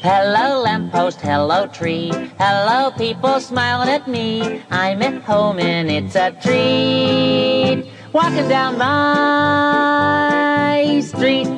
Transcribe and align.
Hello 0.00 0.62
lamppost, 0.62 1.20
hello 1.20 1.66
tree. 1.66 2.10
Hello 2.38 2.92
people 2.92 3.40
smiling 3.40 3.88
at 3.88 4.06
me. 4.06 4.62
I'm 4.70 5.02
at 5.02 5.22
home 5.22 5.58
and 5.58 5.90
it's 5.90 6.14
a 6.14 6.30
treat. 6.40 7.90
Walking 8.12 8.48
down 8.48 8.78
my 8.78 11.00
street. 11.04 11.48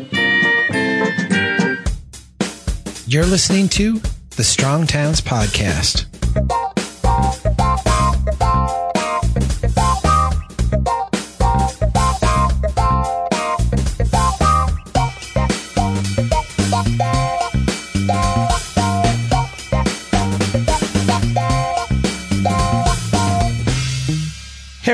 You're 3.07 3.27
listening 3.27 3.69
to 3.71 4.01
the 4.37 4.45
Strong 4.45 4.87
Towns 4.87 5.21
Podcast. 5.21 6.07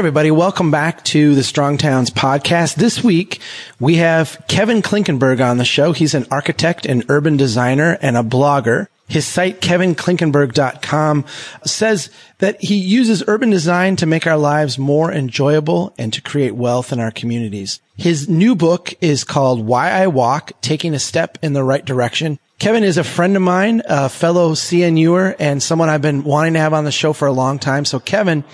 Everybody, 0.06 0.30
welcome 0.30 0.70
back 0.70 1.02
to 1.02 1.34
the 1.34 1.42
Strong 1.42 1.78
Towns 1.78 2.10
podcast. 2.10 2.77
This 2.77 3.02
week 3.02 3.41
we 3.80 3.96
have 3.96 4.41
Kevin 4.46 4.80
Klinkenberg 4.80 5.45
on 5.45 5.56
the 5.56 5.65
show. 5.65 5.91
He's 5.91 6.15
an 6.15 6.29
architect 6.30 6.87
and 6.87 7.05
urban 7.09 7.37
designer 7.37 7.98
and 8.01 8.16
a 8.16 8.23
blogger. 8.23 8.87
His 9.09 9.27
site, 9.27 9.60
kevinklinkenberg.com, 9.60 11.24
says 11.65 12.10
that 12.38 12.62
he 12.62 12.77
uses 12.77 13.24
urban 13.27 13.51
design 13.51 13.96
to 13.96 14.06
make 14.06 14.29
our 14.29 14.37
lives 14.37 14.79
more 14.79 15.10
enjoyable 15.10 15.92
and 15.98 16.12
to 16.12 16.23
create 16.23 16.54
wealth 16.54 16.93
in 16.93 17.01
our 17.01 17.10
communities. 17.10 17.80
His 17.96 18.29
new 18.29 18.54
book 18.54 18.95
is 19.01 19.24
called 19.24 19.66
Why 19.66 19.91
I 19.91 20.07
Walk, 20.07 20.52
Taking 20.60 20.95
a 20.95 21.01
Step 21.01 21.37
in 21.43 21.52
the 21.52 21.65
Right 21.65 21.84
Direction. 21.84 22.38
Kevin 22.60 22.85
is 22.85 22.96
a 22.96 23.02
friend 23.02 23.35
of 23.35 23.43
mine, 23.43 23.82
a 23.87 24.09
fellow 24.09 24.52
CNUer, 24.52 25.35
and 25.41 25.60
someone 25.60 25.88
I've 25.88 26.01
been 26.01 26.23
wanting 26.23 26.54
to 26.54 26.60
have 26.60 26.74
on 26.74 26.85
the 26.85 26.93
show 26.93 27.13
for 27.13 27.26
a 27.26 27.32
long 27.32 27.59
time. 27.59 27.85
So 27.85 27.98
Kevin, 27.98 28.45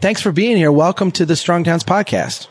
thanks 0.00 0.20
for 0.20 0.32
being 0.32 0.56
here. 0.56 0.72
Welcome 0.72 1.10
to 1.12 1.26
the 1.26 1.36
Strong 1.36 1.64
Towns 1.64 1.84
podcast. 1.84 2.48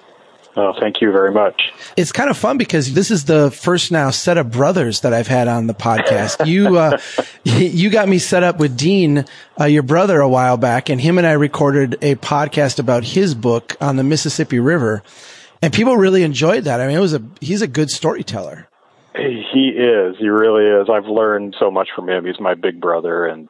Oh, 0.56 0.74
thank 0.80 1.00
you 1.00 1.12
very 1.12 1.32
much. 1.32 1.72
It's 1.96 2.12
kind 2.12 2.30
of 2.30 2.38
fun 2.38 2.58
because 2.58 2.94
this 2.94 3.12
is 3.12 3.26
the 3.26 3.52
first 3.52 3.92
now 3.92 4.10
set 4.10 4.38
of 4.38 4.52
brothers 4.52 5.02
that 5.02 5.14
I've 5.14 5.28
had 5.28 5.48
on 5.48 5.68
the 5.68 5.74
podcast. 5.74 6.46
You, 6.50 6.78
uh, 6.78 6.98
you 7.44 7.90
got 7.90 8.10
me 8.10 8.18
set 8.18 8.44
up 8.44 8.60
with 8.60 8.76
Dean, 8.76 9.26
uh, 9.60 9.66
your 9.66 9.84
brother 9.84 10.20
a 10.20 10.28
while 10.28 10.58
back 10.58 10.90
and 10.90 11.00
him 11.00 11.18
and 11.18 11.28
I 11.28 11.34
recorded 11.34 11.98
a 12.02 12.16
podcast 12.16 12.80
about 12.80 13.04
his 13.04 13.36
book 13.36 13.78
on 13.80 13.96
the 13.98 14.04
Mississippi 14.04 14.60
River 14.60 15.04
and 15.62 15.72
people 15.72 15.96
really 15.98 16.24
enjoyed 16.24 16.64
that. 16.64 16.82
I 16.82 16.88
mean, 16.88 16.98
it 16.98 17.02
was 17.02 17.14
a, 17.14 17.22
he's 17.40 17.62
a 17.62 17.68
good 17.68 17.90
storyteller. 17.90 18.68
He 19.16 19.70
is. 19.76 20.16
He 20.18 20.30
really 20.30 20.66
is. 20.66 20.90
I've 20.90 21.06
learned 21.08 21.56
so 21.60 21.70
much 21.70 21.90
from 21.96 22.10
him. 22.10 22.26
He's 22.26 22.40
my 22.40 22.56
big 22.56 22.80
brother 22.80 23.26
and 23.26 23.50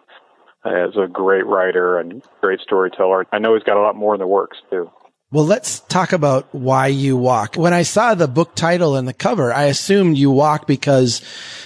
as 0.66 0.96
a 0.98 1.08
great 1.08 1.46
writer 1.46 1.98
and 1.98 2.22
great 2.42 2.60
storyteller. 2.60 3.26
I 3.32 3.40
know 3.40 3.54
he's 3.54 3.64
got 3.64 3.78
a 3.78 3.82
lot 3.82 3.96
more 3.96 4.14
in 4.14 4.20
the 4.20 4.28
works 4.28 4.58
too. 4.70 4.92
Well, 5.32 5.46
let's 5.46 5.82
talk 5.82 6.12
about 6.12 6.48
why 6.56 6.88
you 6.88 7.16
walk. 7.16 7.56
When 7.56 7.72
I 7.72 7.84
saw 7.84 8.16
the 8.16 8.28
book 8.28 8.56
title 8.56 8.96
and 8.96 9.08
the 9.08 9.14
cover, 9.14 9.54
I 9.54 9.66
assumed 9.66 10.18
you 10.18 10.32
walk 10.32 10.66
because 10.66 11.22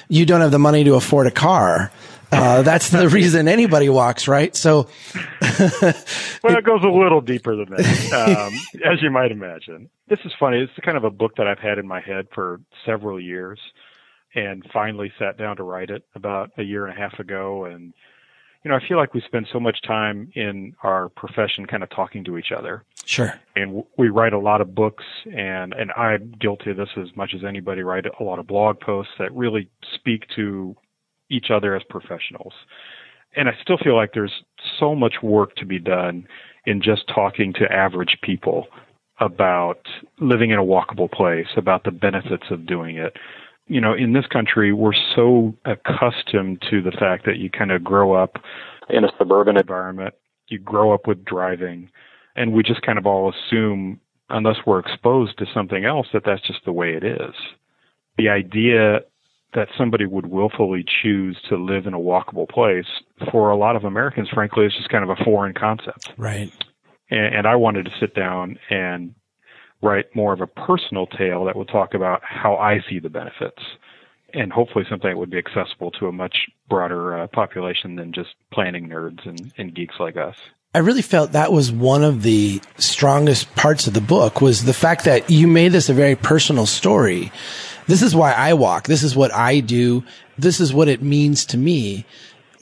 you 0.10 0.26
don't 0.26 0.42
have 0.42 0.52
the 0.52 0.60
money 0.60 0.84
to 0.84 0.96
afford 0.96 1.28
a 1.28 1.32
car. 1.32 1.90
Uh, 2.30 2.62
that's 2.64 2.90
the 2.90 3.08
reason 3.10 3.48
anybody 3.48 3.88
walks, 3.88 4.28
right? 4.28 4.54
So, 4.54 4.90
well, 5.42 6.58
it 6.58 6.66
goes 6.66 6.84
a 6.84 6.90
little 6.90 7.22
deeper 7.22 7.56
than 7.56 7.70
that, 7.70 8.14
um, 8.14 8.54
as 8.86 9.02
you 9.02 9.12
might 9.12 9.32
imagine. 9.32 9.90
This 10.10 10.20
is 10.26 10.34
funny. 10.38 10.60
It's 10.60 10.76
the 10.76 10.82
kind 10.82 10.98
of 10.98 11.06
a 11.06 11.12
book 11.12 11.38
that 11.38 11.48
I've 11.48 11.60
had 11.60 11.78
in 11.78 11.88
my 11.88 12.02
head 12.02 12.28
for 12.34 12.60
several 12.86 13.18
years, 13.20 13.60
and 14.36 14.66
finally 14.74 15.14
sat 15.20 15.38
down 15.38 15.58
to 15.58 15.64
write 15.64 15.90
it 15.90 16.04
about 16.16 16.52
a 16.58 16.64
year 16.64 16.86
and 16.86 16.98
a 16.98 17.00
half 17.00 17.18
ago. 17.20 17.66
And 17.66 17.94
you 18.64 18.72
know, 18.72 18.78
I 18.78 18.88
feel 18.88 18.98
like 18.98 19.14
we 19.14 19.22
spend 19.22 19.48
so 19.52 19.60
much 19.60 19.82
time 19.86 20.32
in 20.36 20.74
our 20.84 21.10
profession 21.10 21.66
kind 21.66 21.84
of 21.84 21.90
talking 21.90 22.24
to 22.26 22.38
each 22.38 22.52
other. 22.58 22.84
Sure. 23.06 23.34
And 23.56 23.84
we 23.98 24.10
write 24.10 24.34
a 24.34 24.40
lot 24.40 24.62
of 24.62 24.74
books 24.74 25.04
and, 25.26 25.74
and 25.74 25.92
I'm 25.98 26.34
guilty 26.40 26.72
of 26.72 26.78
this 26.78 26.90
as 26.98 27.10
much 27.16 27.34
as 27.36 27.44
anybody, 27.44 27.84
write 27.84 28.06
a 28.20 28.24
lot 28.24 28.40
of 28.40 28.48
blog 28.48 28.80
posts 28.80 29.14
that 29.20 29.34
really 29.34 29.70
speak 29.94 30.24
to 30.36 30.76
each 31.30 31.52
other 31.52 31.76
as 31.76 31.84
professionals. 31.90 32.54
And 33.36 33.50
I 33.50 33.54
still 33.62 33.78
feel 33.78 33.96
like 33.96 34.12
there's 34.14 34.44
so 34.80 34.96
much 34.96 35.16
work 35.22 35.56
to 35.56 35.66
be 35.66 35.80
done 35.80 36.28
in 36.66 36.82
just 36.82 37.08
talking 37.14 37.52
to 37.54 37.72
average 37.72 38.18
people 38.22 38.68
about 39.20 39.80
living 40.20 40.52
in 40.52 40.60
a 40.60 40.64
walkable 40.64 41.12
place, 41.12 41.48
about 41.58 41.84
the 41.84 41.92
benefits 41.92 42.46
of 42.50 42.66
doing 42.66 42.98
it, 42.98 43.18
you 43.68 43.80
know, 43.80 43.94
in 43.94 44.14
this 44.14 44.26
country, 44.28 44.74
we're 44.74 44.92
so 45.16 45.56
accustomed 45.66 46.62
to 46.70 46.82
the 46.82 46.92
fact 46.92 47.26
that 47.26 47.38
you 47.38 47.50
kind 47.50 47.72
of 47.72 47.84
grow 47.84 48.14
up 48.14 48.38
in 48.90 49.04
a 49.06 49.12
suburban 49.18 49.58
environment, 49.58 50.14
you 50.48 50.60
grow 50.60 50.94
up 50.94 51.08
with 51.08 51.24
driving, 51.24 51.90
and 52.36 52.54
we 52.54 52.64
just 52.64 52.82
kind 52.82 52.98
of 52.98 53.06
all 53.06 53.32
assume, 53.32 54.00
unless 54.30 54.58
we're 54.66 54.80
exposed 54.80 55.38
to 55.38 55.46
something 55.54 55.86
else, 55.86 56.08
that 56.14 56.24
that's 56.26 56.46
just 56.46 56.66
the 56.66 56.74
way 56.74 56.94
it 56.94 57.04
is. 57.04 57.34
The 58.18 58.30
idea 58.30 59.02
that 59.54 59.70
somebody 59.78 60.06
would 60.06 60.26
willfully 60.26 60.84
choose 61.02 61.38
to 61.48 61.56
live 61.56 61.86
in 61.86 61.94
a 61.94 62.00
walkable 62.00 62.50
place 62.50 62.88
for 63.32 63.50
a 63.50 63.56
lot 63.56 63.76
of 63.76 63.84
Americans, 63.84 64.28
frankly, 64.30 64.66
is 64.66 64.74
just 64.76 64.90
kind 64.90 65.04
of 65.04 65.10
a 65.10 65.24
foreign 65.24 65.54
concept. 65.54 66.12
Right. 66.18 66.52
And, 67.10 67.36
and 67.36 67.48
I 67.48 67.56
wanted 67.56 67.86
to 67.86 67.92
sit 68.00 68.16
down 68.16 68.58
and 68.70 69.14
write 69.84 70.16
more 70.16 70.34
of 70.34 70.42
a 70.42 70.48
personal 70.48 71.06
tale 71.06 71.46
that 71.46 71.56
would 71.56 71.68
talk 71.68 71.94
about 71.94 72.22
how 72.24 72.56
I 72.56 72.80
see 72.90 73.00
the 73.00 73.10
benefits 73.10 73.62
and 74.34 74.52
hopefully 74.52 74.86
something 74.90 75.10
that 75.10 75.18
would 75.18 75.30
be 75.30 75.38
accessible 75.38 75.92
to 75.92 76.08
a 76.08 76.12
much 76.12 76.36
broader 76.70 77.20
uh, 77.20 77.28
population 77.28 77.96
than 77.96 78.14
just 78.14 78.30
planning 78.52 78.88
nerds 78.88 79.28
and, 79.28 79.54
and 79.58 79.76
geeks 79.76 79.96
like 80.00 80.18
us. 80.18 80.36
I 80.74 80.80
really 80.80 81.04
felt 81.04 81.34
that 81.34 81.52
was 81.52 81.72
one 81.72 82.04
of 82.04 82.24
the 82.24 82.60
strongest 82.78 83.54
parts 83.56 83.86
of 83.86 83.94
the 83.94 84.02
book 84.02 84.42
was 84.42 84.64
the 84.64 84.74
fact 84.74 85.06
that 85.06 85.30
you 85.30 85.48
made 85.48 85.72
this 85.72 85.90
a 85.90 85.94
very 85.94 86.16
personal 86.16 86.66
story. 86.66 87.32
This 87.86 88.02
is 88.02 88.16
why 88.16 88.32
I 88.32 88.54
walk. 88.54 88.88
This 88.88 89.04
is 89.04 89.16
what 89.16 89.32
I 89.34 89.60
do. 89.60 90.04
This 90.38 90.60
is 90.60 90.74
what 90.74 90.88
it 90.88 91.04
means 91.04 91.46
to 91.48 91.58
me. 91.58 92.06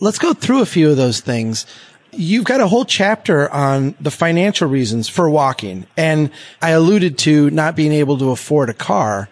Let's 0.01 0.19
go 0.19 0.33
through 0.33 0.61
a 0.61 0.65
few 0.65 0.89
of 0.89 0.97
those 0.97 1.21
things. 1.21 1.65
You've 2.13 2.45
got 2.45 2.61
a 2.61 2.67
whole 2.67 2.85
chapter 2.85 3.49
on 3.51 3.95
the 3.99 4.11
financial 4.11 4.67
reasons 4.67 5.07
for 5.07 5.29
walking. 5.29 5.85
And 5.95 6.31
I 6.61 6.71
alluded 6.71 7.17
to 7.19 7.49
not 7.49 7.75
being 7.75 7.93
able 7.93 8.17
to 8.19 8.31
afford 8.31 8.69
a 8.69 8.73
car, 8.73 9.29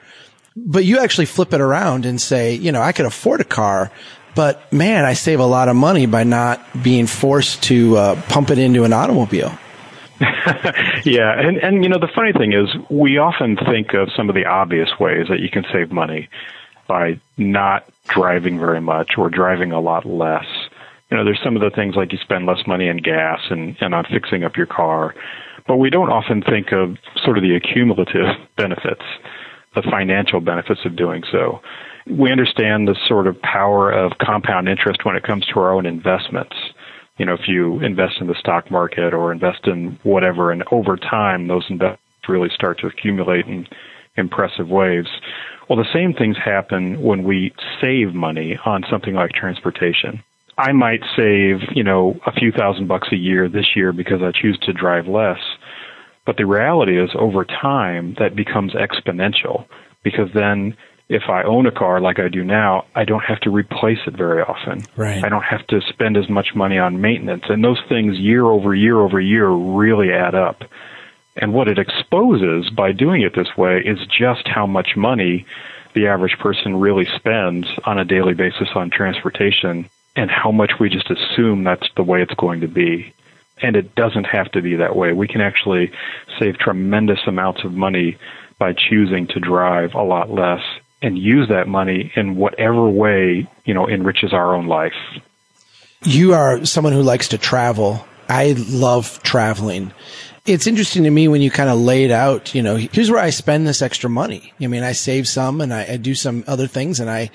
but 0.55 0.85
you 0.85 0.99
actually 0.99 1.25
flip 1.25 1.53
it 1.53 1.61
around 1.61 2.05
and 2.05 2.19
say, 2.19 2.55
you 2.55 2.71
know, 2.71 2.81
I 2.81 2.91
could 2.91 3.05
afford 3.05 3.41
a 3.41 3.45
car, 3.45 3.91
but 4.35 4.71
man, 4.71 5.05
I 5.05 5.13
save 5.13 5.39
a 5.39 5.45
lot 5.45 5.69
of 5.69 5.75
money 5.75 6.05
by 6.05 6.23
not 6.23 6.61
being 6.81 7.07
forced 7.07 7.63
to 7.63 7.97
uh, 7.97 8.21
pump 8.29 8.51
it 8.51 8.57
into 8.57 8.83
an 8.83 8.93
automobile. 8.93 9.57
yeah, 11.05 11.39
and 11.39 11.57
and 11.57 11.81
you 11.81 11.89
know 11.89 11.97
the 11.97 12.09
funny 12.13 12.33
thing 12.33 12.51
is 12.51 12.67
we 12.89 13.17
often 13.17 13.55
think 13.55 13.93
of 13.93 14.09
some 14.17 14.27
of 14.27 14.35
the 14.35 14.45
obvious 14.45 14.89
ways 14.99 15.27
that 15.29 15.39
you 15.39 15.49
can 15.49 15.65
save 15.71 15.91
money 15.91 16.27
by 16.87 17.19
not 17.37 17.85
driving 18.07 18.59
very 18.59 18.81
much 18.81 19.17
or 19.17 19.29
driving 19.29 19.71
a 19.71 19.79
lot 19.79 20.05
less 20.05 20.45
you 21.09 21.17
know, 21.17 21.23
there's 21.23 21.39
some 21.43 21.55
of 21.55 21.61
the 21.61 21.71
things 21.75 21.95
like 21.95 22.11
you 22.11 22.19
spend 22.21 22.45
less 22.45 22.59
money 22.67 22.89
on 22.89 22.97
gas 22.97 23.39
and, 23.49 23.75
and 23.81 23.95
on 23.95 24.05
fixing 24.11 24.43
up 24.43 24.55
your 24.55 24.67
car, 24.67 25.15
but 25.67 25.77
we 25.77 25.89
don't 25.89 26.09
often 26.09 26.41
think 26.41 26.71
of 26.71 26.97
sort 27.23 27.37
of 27.37 27.43
the 27.43 27.55
accumulative 27.55 28.25
benefits, 28.57 29.03
the 29.75 29.81
financial 29.89 30.39
benefits 30.39 30.81
of 30.85 30.95
doing 30.95 31.23
so. 31.31 31.61
We 32.09 32.31
understand 32.31 32.87
the 32.87 32.95
sort 33.07 33.27
of 33.27 33.41
power 33.41 33.91
of 33.91 34.13
compound 34.21 34.69
interest 34.69 35.03
when 35.03 35.15
it 35.15 35.23
comes 35.23 35.45
to 35.47 35.59
our 35.59 35.73
own 35.73 35.85
investments. 35.85 36.55
You 37.17 37.25
know, 37.25 37.33
if 37.33 37.47
you 37.47 37.79
invest 37.81 38.15
in 38.21 38.27
the 38.27 38.35
stock 38.39 38.71
market 38.71 39.13
or 39.13 39.31
invest 39.31 39.67
in 39.67 39.99
whatever, 40.03 40.51
and 40.51 40.63
over 40.71 40.95
time 40.95 41.47
those 41.47 41.65
investments 41.69 42.01
really 42.27 42.49
start 42.53 42.79
to 42.79 42.87
accumulate 42.87 43.45
in 43.47 43.67
impressive 44.15 44.69
ways. 44.69 45.05
Well, 45.67 45.77
the 45.77 45.91
same 45.93 46.13
things 46.13 46.37
happen 46.43 47.01
when 47.01 47.23
we 47.23 47.53
save 47.81 48.13
money 48.13 48.57
on 48.65 48.83
something 48.89 49.15
like 49.15 49.31
transportation. 49.31 50.23
I 50.59 50.73
might 50.73 51.01
save, 51.15 51.61
you 51.73 51.83
know, 51.83 52.19
a 52.25 52.33
few 52.33 52.51
thousand 52.51 52.87
bucks 52.87 53.07
a 53.13 53.15
year 53.15 53.47
this 53.47 53.77
year 53.77 53.93
because 53.93 54.21
I 54.21 54.31
choose 54.33 54.59
to 54.63 54.73
drive 54.73 55.07
less. 55.07 55.39
But 56.25 56.35
the 56.35 56.45
reality 56.45 57.01
is 57.01 57.09
over 57.15 57.45
time 57.45 58.15
that 58.19 58.35
becomes 58.35 58.73
exponential 58.73 59.65
because 60.03 60.29
then 60.33 60.75
if 61.07 61.23
I 61.29 61.43
own 61.43 61.65
a 61.65 61.71
car 61.71 62.01
like 62.01 62.19
I 62.19 62.27
do 62.27 62.43
now, 62.43 62.85
I 62.93 63.05
don't 63.05 63.23
have 63.23 63.39
to 63.41 63.49
replace 63.49 63.99
it 64.05 64.17
very 64.17 64.41
often. 64.41 64.83
Right. 64.97 65.23
I 65.23 65.29
don't 65.29 65.43
have 65.43 65.65
to 65.67 65.79
spend 65.87 66.17
as 66.17 66.29
much 66.29 66.53
money 66.53 66.77
on 66.77 66.99
maintenance. 66.99 67.45
And 67.47 67.63
those 67.63 67.81
things 67.87 68.19
year 68.19 68.45
over 68.45 68.75
year 68.75 68.99
over 68.99 69.19
year 69.21 69.47
really 69.49 70.11
add 70.11 70.35
up. 70.35 70.63
And 71.37 71.53
what 71.53 71.69
it 71.69 71.79
exposes 71.79 72.69
by 72.69 72.91
doing 72.91 73.21
it 73.21 73.33
this 73.33 73.55
way 73.57 73.79
is 73.79 73.97
just 74.07 74.45
how 74.45 74.67
much 74.67 74.97
money 74.97 75.45
the 75.95 76.07
average 76.07 76.37
person 76.37 76.81
really 76.81 77.07
spends 77.15 77.65
on 77.85 77.97
a 77.97 78.03
daily 78.03 78.33
basis 78.33 78.67
on 78.75 78.89
transportation 78.89 79.89
and 80.19 80.29
how 80.29 80.51
much 80.51 80.73
we 80.81 80.89
just 80.89 81.09
assume 81.09 81.63
that's 81.63 81.87
the 81.95 82.03
way 82.03 82.21
it's 82.21 82.33
going 82.33 82.59
to 82.59 82.67
be. 82.67 83.13
And 83.61 83.77
it 83.77 83.95
doesn't 83.95 84.25
have 84.25 84.51
to 84.51 84.61
be 84.61 84.75
that 84.75 84.93
way. 84.93 85.13
We 85.13 85.29
can 85.29 85.39
actually 85.39 85.91
save 86.37 86.57
tremendous 86.57 87.19
amounts 87.25 87.63
of 87.63 87.73
money 87.73 88.17
by 88.57 88.73
choosing 88.73 89.27
to 89.27 89.39
drive 89.39 89.93
a 89.93 90.03
lot 90.03 90.29
less 90.29 90.61
and 91.01 91.17
use 91.17 91.47
that 91.47 91.69
money 91.69 92.11
in 92.17 92.35
whatever 92.35 92.89
way, 92.89 93.47
you 93.63 93.73
know, 93.73 93.87
enriches 93.87 94.33
our 94.33 94.53
own 94.53 94.67
life. 94.67 94.93
You 96.03 96.33
are 96.33 96.65
someone 96.65 96.91
who 96.91 97.01
likes 97.01 97.29
to 97.29 97.37
travel. 97.37 98.05
I 98.27 98.55
love 98.57 99.23
traveling. 99.23 99.93
It's 100.45 100.67
interesting 100.67 101.03
to 101.03 101.11
me 101.11 101.29
when 101.29 101.41
you 101.41 101.49
kind 101.49 101.69
of 101.69 101.79
lay 101.79 102.03
it 102.03 102.11
out, 102.11 102.53
you 102.53 102.61
know, 102.61 102.75
here's 102.75 103.09
where 103.09 103.23
I 103.23 103.29
spend 103.29 103.65
this 103.65 103.81
extra 103.81 104.09
money. 104.09 104.51
I 104.59 104.67
mean, 104.67 104.83
I 104.83 104.91
save 104.91 105.29
some 105.29 105.61
and 105.61 105.73
I, 105.73 105.93
I 105.93 105.97
do 105.97 106.13
some 106.13 106.43
other 106.45 106.67
things 106.67 106.99
and 106.99 107.09
I 107.09 107.29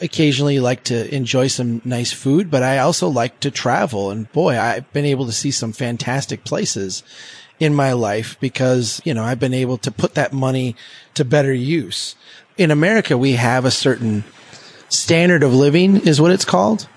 occasionally 0.00 0.60
like 0.60 0.84
to 0.84 1.14
enjoy 1.14 1.46
some 1.46 1.80
nice 1.84 2.12
food, 2.12 2.50
but 2.50 2.62
I 2.62 2.78
also 2.78 3.08
like 3.08 3.40
to 3.40 3.50
travel. 3.50 4.10
And 4.10 4.30
boy, 4.32 4.58
I've 4.58 4.90
been 4.92 5.04
able 5.04 5.26
to 5.26 5.32
see 5.32 5.50
some 5.50 5.72
fantastic 5.72 6.44
places 6.44 7.02
in 7.58 7.74
my 7.74 7.92
life 7.92 8.38
because, 8.40 9.00
you 9.04 9.14
know, 9.14 9.24
I've 9.24 9.40
been 9.40 9.54
able 9.54 9.78
to 9.78 9.90
put 9.90 10.14
that 10.14 10.32
money 10.32 10.76
to 11.14 11.24
better 11.24 11.52
use. 11.52 12.14
In 12.58 12.70
America, 12.70 13.16
we 13.16 13.32
have 13.32 13.64
a 13.64 13.70
certain 13.70 14.24
standard 14.88 15.42
of 15.42 15.54
living 15.54 15.96
is 16.06 16.20
what 16.20 16.32
it's 16.32 16.44
called. 16.44 16.88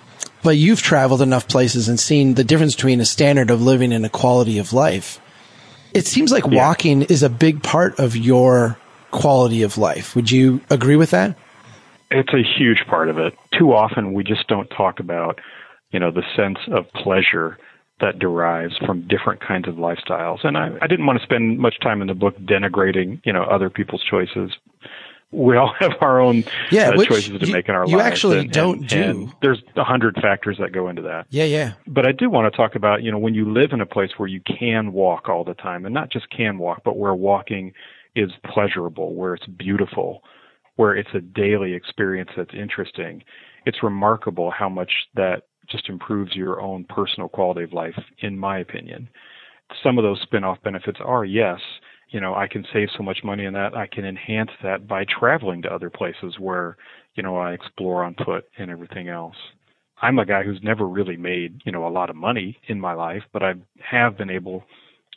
But 0.42 0.56
you've 0.56 0.82
traveled 0.82 1.22
enough 1.22 1.50
places 1.50 1.90
and 1.90 2.00
seen 2.00 2.36
the 2.36 2.46
difference 2.46 2.76
between 2.76 3.02
a 3.02 3.06
standard 3.06 3.52
of 3.52 3.62
living 3.62 3.92
and 3.92 4.06
a 4.06 4.10
quality 4.10 4.58
of 4.58 4.72
life. 4.72 5.20
It 5.94 6.06
seems 6.06 6.32
like 6.32 6.46
yeah. 6.46 6.66
walking 6.66 7.02
is 7.02 7.24
a 7.24 7.30
big 7.30 7.62
part 7.62 8.00
of 8.00 8.16
your 8.16 8.78
quality 9.12 9.64
of 9.64 9.78
life. 9.78 10.16
Would 10.16 10.32
you 10.32 10.62
agree 10.70 10.96
with 10.96 11.12
that? 11.12 11.36
It's 12.12 12.34
a 12.34 12.44
huge 12.58 12.86
part 12.88 13.10
of 13.10 13.18
it. 13.18 13.34
Too 13.58 13.74
often 13.74 14.14
we 14.14 14.24
just 14.24 14.48
don't 14.48 14.68
talk 14.70 15.00
about, 15.00 15.40
you 15.92 16.00
know, 16.00 16.12
the 16.12 16.24
sense 16.36 16.58
of 16.72 16.92
pleasure 16.94 17.58
that 18.02 18.18
derives 18.18 18.78
from 18.78 19.08
different 19.08 19.42
kinds 19.42 19.68
of 19.68 19.76
lifestyles. 19.76 20.44
And 20.44 20.58
I, 20.58 20.72
I 20.82 20.88
didn't 20.88 21.06
want 21.06 21.20
to 21.20 21.26
spend 21.26 21.60
much 21.60 21.80
time 21.82 22.02
in 22.02 22.08
the 22.08 22.14
book 22.14 22.38
denigrating, 22.40 23.22
you 23.26 23.34
know, 23.34 23.44
other 23.44 23.70
people's 23.70 24.04
choices 24.10 24.52
we 25.32 25.58
all 25.58 25.74
have 25.80 25.94
our 26.02 26.20
own 26.20 26.44
yeah, 26.72 26.90
uh, 26.90 27.04
choices 27.06 27.40
to 27.40 27.46
you, 27.46 27.54
make 27.54 27.70
in 27.70 27.76
our 27.76 27.88
you 27.88 27.98
lives. 27.98 28.06
You 28.06 28.12
actually 28.12 28.40
and, 28.40 28.52
don't 28.52 28.80
and, 28.80 28.88
do. 28.88 29.02
And 29.02 29.34
there's 29.42 29.62
a 29.76 29.84
hundred 29.84 30.16
factors 30.16 30.58
that 30.60 30.72
go 30.72 30.90
into 30.90 31.02
that. 31.04 31.28
Yeah, 31.30 31.46
yeah. 31.46 31.74
But 31.88 32.06
I 32.06 32.12
do 32.12 32.30
want 32.30 32.52
to 32.52 32.56
talk 32.56 32.76
about, 32.76 33.04
you 33.04 33.12
know, 33.12 33.18
when 33.18 33.36
you 33.36 33.52
live 33.52 33.72
in 33.72 33.82
a 33.82 33.86
place 33.86 34.12
where 34.18 34.28
you 34.28 34.42
can 34.42 34.92
walk 34.94 35.30
all 35.30 35.44
the 35.44 35.54
time, 35.54 35.86
and 35.86 35.94
not 35.94 36.12
just 36.12 36.30
can 36.30 36.58
walk, 36.58 36.82
but 36.84 36.98
where 36.98 37.14
walking 37.14 37.74
is 38.16 38.32
pleasurable, 38.44 39.14
where 39.14 39.36
it's 39.36 39.46
beautiful, 39.46 40.24
where 40.80 40.96
it's 40.96 41.10
a 41.14 41.20
daily 41.20 41.74
experience 41.74 42.30
that's 42.38 42.54
interesting. 42.54 43.22
It's 43.66 43.84
remarkable 43.84 44.50
how 44.50 44.70
much 44.70 44.92
that 45.16 45.44
just 45.70 45.90
improves 45.90 46.34
your 46.36 46.62
own 46.62 46.86
personal 46.86 47.28
quality 47.28 47.64
of 47.64 47.74
life, 47.74 48.00
in 48.20 48.40
my 48.40 48.60
opinion. 48.60 49.10
Some 49.84 49.98
of 49.98 50.04
those 50.04 50.22
spin-off 50.22 50.58
benefits 50.64 51.00
are 51.04 51.26
yes 51.26 51.60
you 52.12 52.20
know, 52.20 52.34
I 52.34 52.48
can 52.48 52.66
save 52.74 52.88
so 52.98 53.04
much 53.04 53.20
money 53.24 53.46
in 53.46 53.54
that. 53.54 53.76
I 53.78 53.86
can 53.86 54.04
enhance 54.04 54.50
that 54.64 54.88
by 54.88 55.06
traveling 55.20 55.62
to 55.62 55.72
other 55.72 55.92
places 55.92 56.40
where, 56.40 56.76
you 57.14 57.22
know, 57.22 57.38
I 57.38 57.54
explore 57.54 58.04
on 58.04 58.16
foot 58.26 58.46
and 58.58 58.72
everything 58.72 59.10
else. 59.10 59.36
I'm 60.02 60.18
a 60.18 60.26
guy 60.26 60.42
who's 60.42 60.60
never 60.64 60.88
really 60.88 61.18
made, 61.18 61.62
you 61.66 61.72
know, 61.72 61.88
a 61.88 61.90
lot 61.90 62.10
of 62.10 62.16
money 62.16 62.58
in 62.68 62.80
my 62.80 62.94
life, 62.94 63.22
but 63.32 63.44
I 63.44 63.54
have 63.80 64.18
been 64.18 64.32
able 64.32 64.64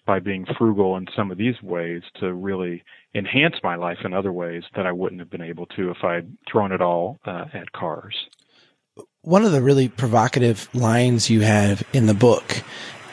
by 0.06 0.18
being 0.18 0.46
frugal 0.58 0.96
in 0.96 1.06
some 1.14 1.30
of 1.30 1.38
these 1.38 1.60
ways 1.62 2.02
to 2.20 2.32
really 2.32 2.82
enhance 3.14 3.54
my 3.62 3.76
life 3.76 3.98
in 4.04 4.12
other 4.12 4.32
ways 4.32 4.64
that 4.74 4.86
I 4.86 4.92
wouldn't 4.92 5.20
have 5.20 5.30
been 5.30 5.42
able 5.42 5.66
to 5.66 5.90
if 5.90 6.02
I'd 6.02 6.28
thrown 6.50 6.72
it 6.72 6.80
all 6.80 7.18
uh, 7.24 7.44
at 7.52 7.72
cars. 7.72 8.16
One 9.22 9.44
of 9.44 9.52
the 9.52 9.62
really 9.62 9.88
provocative 9.88 10.68
lines 10.74 11.30
you 11.30 11.42
have 11.42 11.82
in 11.92 12.06
the 12.06 12.14
book 12.14 12.62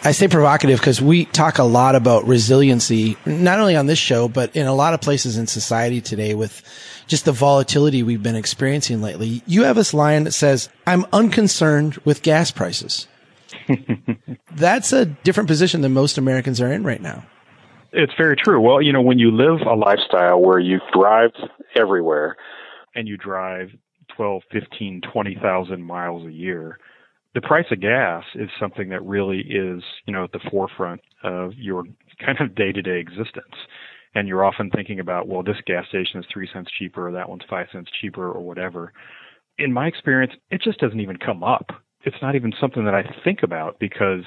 I 0.01 0.13
say 0.13 0.30
provocative 0.30 0.80
because 0.80 1.01
we 1.01 1.25
talk 1.25 1.57
a 1.57 1.63
lot 1.63 1.95
about 1.95 2.25
resiliency, 2.25 3.18
not 3.25 3.59
only 3.59 3.75
on 3.75 3.88
this 3.88 4.00
show, 4.00 4.30
but 4.30 4.56
in 4.56 4.65
a 4.65 4.74
lot 4.74 4.94
of 4.94 5.01
places 5.01 5.38
in 5.38 5.45
society 5.45 6.00
today 6.00 6.36
with 6.36 6.63
just 7.07 7.25
the 7.25 7.33
volatility 7.33 8.01
we've 8.01 8.24
been 8.24 8.38
experiencing 8.38 9.01
lately. 9.01 9.44
You 9.45 9.63
have 9.63 9.75
this 9.75 9.94
line 9.94 10.24
that 10.24 10.31
says, 10.31 10.69
I'm 10.88 11.06
unconcerned 11.12 11.97
with 12.06 12.21
gas 12.21 12.50
prices. 12.50 13.09
That's 14.56 14.94
a 14.94 15.06
different 15.06 15.48
position 15.48 15.81
than 15.81 15.94
most 15.94 16.18
Americans 16.18 16.62
are 16.62 16.71
in 16.71 16.83
right 16.83 17.01
now. 17.01 17.25
It's 17.92 18.13
very 18.18 18.36
true. 18.36 18.62
Well, 18.62 18.81
you 18.81 18.94
know, 18.94 19.01
when 19.01 19.19
you 19.19 19.31
live 19.31 19.62
a 19.66 19.74
lifestyle 19.74 20.39
where 20.42 20.60
you 20.60 20.80
drive 20.94 21.31
everywhere 21.75 22.38
and 22.95 23.07
you 23.07 23.18
drive 23.18 23.69
12, 24.16 24.44
15, 24.51 25.01
20,000 25.12 25.81
miles 25.81 26.27
a 26.27 26.31
year, 26.31 26.77
the 27.33 27.42
price 27.42 27.66
of 27.71 27.81
gas 27.81 28.24
is 28.36 28.50
something 28.60 28.89
that 28.89 29.04
really 29.04 29.39
is, 29.39 29.83
you 30.06 30.13
know, 30.13 30.24
at 30.24 30.31
the 30.31 30.39
forefront 30.51 31.01
of 31.24 31.54
your 31.56 31.83
kind 32.25 32.39
of 32.42 32.56
day-to-day 32.56 33.00
existence. 33.00 33.56
And 34.15 34.27
you're 34.27 34.44
often 34.44 34.72
thinking 34.72 35.00
about, 35.00 35.27
well, 35.27 35.44
this 35.44 35.57
gas 35.65 35.88
station 35.88 36.19
is 36.19 36.25
three 36.31 36.50
cents 36.51 36.72
cheaper, 36.77 37.07
or 37.07 37.12
that 37.12 37.30
one's 37.30 37.44
five 37.50 37.68
cents 37.72 37.92
cheaper, 38.01 38.27
or 38.30 38.42
whatever. 38.42 38.92
In 39.60 39.72
my 39.72 39.88
experience, 39.88 40.33
it 40.50 40.62
just 40.63 40.80
doesn't 40.80 41.00
even 41.00 41.18
come 41.18 41.44
up. 41.44 41.69
It's 42.04 42.22
not 42.22 42.36
even 42.36 42.54
something 42.60 42.86
that 42.86 42.96
I 42.96 43.04
think 43.24 43.44
about 43.44 43.80
because 43.80 44.24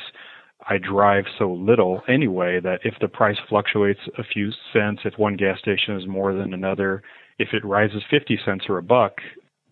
I 0.68 0.78
drive 0.78 1.24
so 1.38 1.52
little 1.52 2.02
anyway 2.08 2.60
that 2.60 2.80
if 2.84 2.94
the 3.00 3.08
price 3.08 3.38
fluctuates 3.48 4.00
a 4.18 4.24
few 4.24 4.50
cents, 4.72 5.00
if 5.04 5.18
one 5.18 5.36
gas 5.36 5.58
station 5.58 5.96
is 5.96 6.06
more 6.06 6.34
than 6.34 6.54
another, 6.54 7.02
if 7.38 7.48
it 7.52 7.64
rises 7.64 8.02
50 8.10 8.38
cents 8.44 8.64
or 8.68 8.78
a 8.78 8.82
buck, 8.82 9.18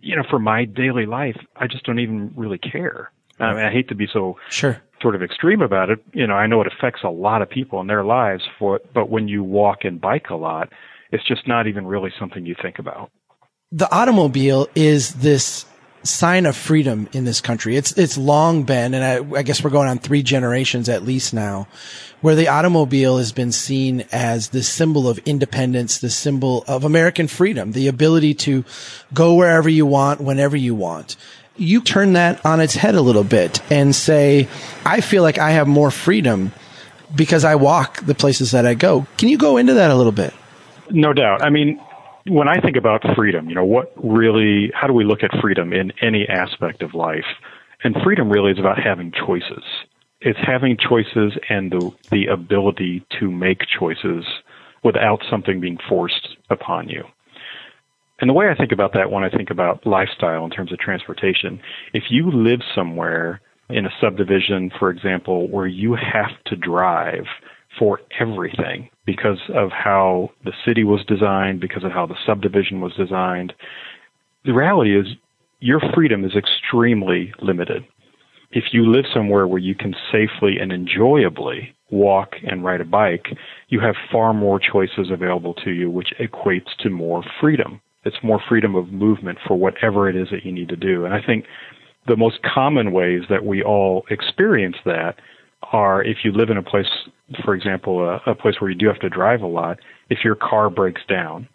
you 0.00 0.16
know, 0.16 0.24
for 0.28 0.38
my 0.38 0.64
daily 0.64 1.06
life, 1.06 1.36
I 1.56 1.66
just 1.66 1.84
don't 1.84 1.98
even 1.98 2.32
really 2.34 2.58
care. 2.58 3.12
I 3.38 3.54
mean, 3.54 3.64
I 3.64 3.72
hate 3.72 3.88
to 3.88 3.94
be 3.94 4.06
so 4.12 4.36
sure 4.50 4.82
sort 5.00 5.14
of 5.14 5.22
extreme 5.22 5.62
about 5.62 5.90
it. 5.90 6.02
You 6.12 6.26
know, 6.26 6.34
I 6.34 6.46
know 6.46 6.60
it 6.60 6.66
affects 6.66 7.00
a 7.04 7.08
lot 7.08 7.42
of 7.42 7.50
people 7.50 7.80
in 7.80 7.86
their 7.86 8.04
lives 8.04 8.42
for, 8.58 8.80
but 8.94 9.10
when 9.10 9.28
you 9.28 9.42
walk 9.42 9.84
and 9.84 10.00
bike 10.00 10.30
a 10.30 10.34
lot, 10.34 10.70
it's 11.10 11.26
just 11.26 11.48
not 11.48 11.66
even 11.66 11.86
really 11.86 12.12
something 12.18 12.46
you 12.46 12.54
think 12.60 12.78
about. 12.78 13.10
The 13.72 13.92
automobile 13.92 14.68
is 14.74 15.14
this 15.14 15.64
sign 16.02 16.46
of 16.46 16.56
freedom 16.56 17.08
in 17.12 17.24
this 17.24 17.40
country. 17.40 17.76
It's, 17.76 17.92
it's 17.92 18.16
long 18.16 18.64
been, 18.64 18.94
and 18.94 19.04
I, 19.04 19.38
I 19.38 19.42
guess 19.42 19.62
we're 19.62 19.70
going 19.70 19.88
on 19.88 19.98
three 19.98 20.22
generations 20.22 20.88
at 20.88 21.02
least 21.02 21.34
now, 21.34 21.68
where 22.20 22.34
the 22.34 22.48
automobile 22.48 23.18
has 23.18 23.32
been 23.32 23.52
seen 23.52 24.04
as 24.12 24.48
the 24.48 24.62
symbol 24.62 25.08
of 25.08 25.18
independence, 25.20 25.98
the 25.98 26.10
symbol 26.10 26.64
of 26.66 26.84
American 26.84 27.28
freedom, 27.28 27.72
the 27.72 27.88
ability 27.88 28.34
to 28.34 28.64
go 29.12 29.34
wherever 29.34 29.68
you 29.68 29.86
want, 29.86 30.20
whenever 30.20 30.56
you 30.56 30.74
want 30.74 31.16
you 31.56 31.82
turn 31.82 32.14
that 32.14 32.44
on 32.46 32.58
its 32.58 32.74
head 32.74 32.94
a 32.94 33.02
little 33.02 33.24
bit 33.24 33.60
and 33.70 33.94
say, 33.94 34.48
I 34.86 35.02
feel 35.02 35.22
like 35.22 35.36
I 35.36 35.50
have 35.50 35.68
more 35.68 35.90
freedom 35.90 36.52
because 37.14 37.44
I 37.44 37.56
walk 37.56 38.00
the 38.00 38.14
places 38.14 38.52
that 38.52 38.64
I 38.64 38.74
go. 38.74 39.06
Can 39.18 39.28
you 39.28 39.36
go 39.36 39.58
into 39.58 39.74
that 39.74 39.90
a 39.90 39.94
little 39.94 40.12
bit? 40.12 40.32
No 40.90 41.12
doubt. 41.12 41.42
I 41.42 41.50
mean, 41.50 41.80
when 42.26 42.48
I 42.48 42.60
think 42.60 42.76
about 42.76 43.02
freedom, 43.16 43.48
you 43.48 43.54
know, 43.54 43.64
what 43.64 43.92
really, 43.96 44.70
how 44.74 44.86
do 44.86 44.92
we 44.92 45.04
look 45.04 45.22
at 45.22 45.30
freedom 45.40 45.72
in 45.72 45.92
any 46.02 46.28
aspect 46.28 46.82
of 46.82 46.94
life? 46.94 47.24
And 47.82 47.96
freedom 48.04 48.30
really 48.30 48.52
is 48.52 48.58
about 48.58 48.82
having 48.82 49.12
choices. 49.12 49.64
It's 50.20 50.38
having 50.46 50.76
choices 50.76 51.38
and 51.48 51.70
the, 51.70 51.90
the 52.10 52.26
ability 52.26 53.04
to 53.18 53.30
make 53.30 53.60
choices 53.78 54.24
without 54.84 55.20
something 55.30 55.60
being 55.60 55.78
forced 55.88 56.36
upon 56.50 56.88
you. 56.88 57.04
And 58.20 58.28
the 58.28 58.34
way 58.34 58.48
I 58.50 58.54
think 58.54 58.72
about 58.72 58.92
that 58.92 59.10
when 59.10 59.24
I 59.24 59.30
think 59.30 59.48
about 59.48 59.86
lifestyle 59.86 60.44
in 60.44 60.50
terms 60.50 60.72
of 60.72 60.78
transportation, 60.78 61.60
if 61.94 62.04
you 62.10 62.30
live 62.30 62.60
somewhere 62.74 63.40
in 63.70 63.86
a 63.86 63.90
subdivision, 64.00 64.70
for 64.78 64.90
example, 64.90 65.48
where 65.48 65.66
you 65.66 65.94
have 65.94 66.32
to 66.46 66.56
drive 66.56 67.24
for 67.78 68.00
everything 68.18 68.90
because 69.06 69.38
of 69.54 69.70
how 69.70 70.30
the 70.44 70.52
city 70.64 70.84
was 70.84 71.04
designed, 71.06 71.60
because 71.60 71.84
of 71.84 71.92
how 71.92 72.06
the 72.06 72.16
subdivision 72.26 72.80
was 72.80 72.92
designed, 72.94 73.52
the 74.44 74.52
reality 74.52 74.98
is 74.98 75.06
your 75.60 75.80
freedom 75.94 76.24
is 76.24 76.32
extremely 76.34 77.32
limited. 77.40 77.84
If 78.52 78.64
you 78.72 78.90
live 78.90 79.04
somewhere 79.12 79.46
where 79.46 79.60
you 79.60 79.74
can 79.74 79.94
safely 80.10 80.58
and 80.58 80.72
enjoyably 80.72 81.74
walk 81.90 82.34
and 82.42 82.64
ride 82.64 82.80
a 82.80 82.84
bike, 82.84 83.26
you 83.68 83.80
have 83.80 83.94
far 84.10 84.32
more 84.32 84.58
choices 84.58 85.10
available 85.10 85.54
to 85.64 85.70
you, 85.70 85.90
which 85.90 86.12
equates 86.18 86.74
to 86.80 86.90
more 86.90 87.22
freedom. 87.40 87.80
It's 88.04 88.16
more 88.22 88.40
freedom 88.48 88.74
of 88.74 88.88
movement 88.88 89.38
for 89.46 89.56
whatever 89.56 90.08
it 90.08 90.16
is 90.16 90.28
that 90.30 90.44
you 90.44 90.52
need 90.52 90.68
to 90.70 90.76
do. 90.76 91.04
And 91.04 91.14
I 91.14 91.20
think 91.24 91.44
the 92.06 92.16
most 92.16 92.38
common 92.42 92.92
ways 92.92 93.22
that 93.28 93.44
we 93.44 93.62
all 93.62 94.04
experience 94.10 94.76
that 94.84 95.16
are 95.72 96.02
if 96.02 96.18
you 96.24 96.32
live 96.32 96.50
in 96.50 96.56
a 96.56 96.62
place, 96.62 96.86
for 97.44 97.54
example, 97.54 98.00
a, 98.08 98.30
a 98.30 98.34
place 98.34 98.54
where 98.60 98.70
you 98.70 98.76
do 98.76 98.86
have 98.86 99.00
to 99.00 99.08
drive 99.08 99.42
a 99.42 99.46
lot, 99.46 99.78
if 100.08 100.18
your 100.24 100.34
car 100.34 100.70
breaks 100.70 101.02
down, 101.08 101.48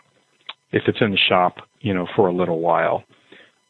if 0.72 0.84
it's 0.88 1.02
in 1.02 1.12
the 1.12 1.18
shop, 1.18 1.58
you 1.82 1.94
know, 1.94 2.08
for 2.16 2.28
a 2.28 2.34
little 2.34 2.60
while, 2.60 3.04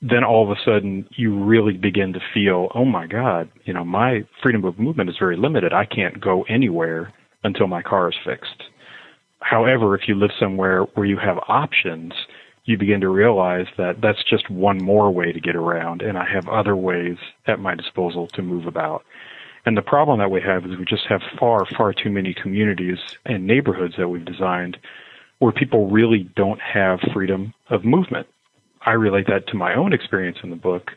then 0.01 0.23
all 0.23 0.43
of 0.43 0.55
a 0.55 0.61
sudden 0.63 1.07
you 1.15 1.37
really 1.43 1.73
begin 1.73 2.13
to 2.13 2.19
feel, 2.33 2.69
oh 2.75 2.85
my 2.85 3.07
God, 3.07 3.49
you 3.63 3.73
know, 3.73 3.83
my 3.83 4.23
freedom 4.41 4.63
of 4.65 4.77
movement 4.77 5.09
is 5.09 5.15
very 5.19 5.37
limited. 5.37 5.73
I 5.73 5.85
can't 5.85 6.21
go 6.21 6.43
anywhere 6.43 7.13
until 7.43 7.67
my 7.67 7.81
car 7.81 8.09
is 8.09 8.15
fixed. 8.25 8.63
However, 9.39 9.95
if 9.95 10.07
you 10.07 10.15
live 10.15 10.31
somewhere 10.39 10.83
where 10.95 11.05
you 11.05 11.17
have 11.17 11.37
options, 11.47 12.13
you 12.65 12.77
begin 12.77 13.01
to 13.01 13.09
realize 13.09 13.67
that 13.77 14.01
that's 14.01 14.23
just 14.27 14.49
one 14.49 14.83
more 14.83 15.11
way 15.11 15.31
to 15.31 15.39
get 15.39 15.55
around, 15.55 16.01
and 16.01 16.17
I 16.17 16.25
have 16.25 16.47
other 16.47 16.75
ways 16.75 17.17
at 17.45 17.59
my 17.59 17.75
disposal 17.75 18.27
to 18.29 18.41
move 18.41 18.65
about. 18.65 19.03
And 19.65 19.75
the 19.75 19.81
problem 19.81 20.19
that 20.19 20.29
we 20.29 20.41
have 20.41 20.65
is 20.65 20.77
we 20.77 20.85
just 20.85 21.07
have 21.07 21.21
far, 21.39 21.65
far 21.65 21.93
too 21.93 22.11
many 22.11 22.33
communities 22.33 22.99
and 23.25 23.47
neighborhoods 23.47 23.95
that 23.97 24.07
we've 24.07 24.25
designed 24.25 24.77
where 25.39 25.51
people 25.51 25.89
really 25.89 26.29
don't 26.35 26.61
have 26.61 26.99
freedom 27.13 27.53
of 27.69 27.83
movement. 27.83 28.27
I 28.85 28.91
relate 28.91 29.27
that 29.27 29.47
to 29.47 29.57
my 29.57 29.75
own 29.75 29.93
experience 29.93 30.37
in 30.43 30.49
the 30.51 30.55
book 30.55 30.91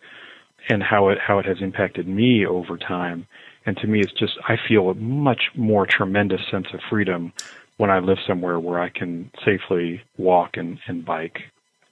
and 0.68 0.82
how 0.82 1.08
it 1.08 1.18
how 1.18 1.38
it 1.38 1.46
has 1.46 1.58
impacted 1.60 2.06
me 2.06 2.46
over 2.46 2.76
time. 2.76 3.26
And 3.64 3.76
to 3.78 3.86
me, 3.86 4.00
it's 4.00 4.12
just 4.12 4.34
I 4.46 4.56
feel 4.68 4.90
a 4.90 4.94
much 4.94 5.50
more 5.54 5.86
tremendous 5.86 6.40
sense 6.50 6.66
of 6.74 6.80
freedom 6.90 7.32
when 7.78 7.90
I 7.90 8.00
live 8.00 8.18
somewhere 8.26 8.60
where 8.60 8.80
I 8.80 8.90
can 8.90 9.30
safely 9.44 10.02
walk 10.18 10.56
and, 10.56 10.78
and 10.86 11.04
bike. 11.04 11.38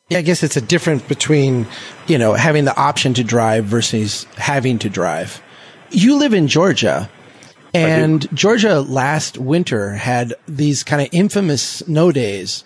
Yeah, 0.08 0.18
I 0.18 0.22
guess 0.22 0.42
it's 0.42 0.56
a 0.56 0.60
difference 0.60 1.02
between, 1.02 1.66
you 2.06 2.18
know, 2.18 2.34
having 2.34 2.64
the 2.64 2.76
option 2.76 3.14
to 3.14 3.24
drive 3.24 3.64
versus 3.64 4.24
having 4.36 4.78
to 4.80 4.88
drive. 4.88 5.42
You 5.90 6.16
live 6.16 6.34
in 6.34 6.48
Georgia. 6.48 7.10
And 7.74 8.26
Georgia 8.34 8.80
last 8.80 9.36
winter 9.36 9.92
had 9.92 10.34
these 10.48 10.82
kind 10.82 11.02
of 11.02 11.08
infamous 11.12 11.62
snow 11.62 12.10
days. 12.10 12.64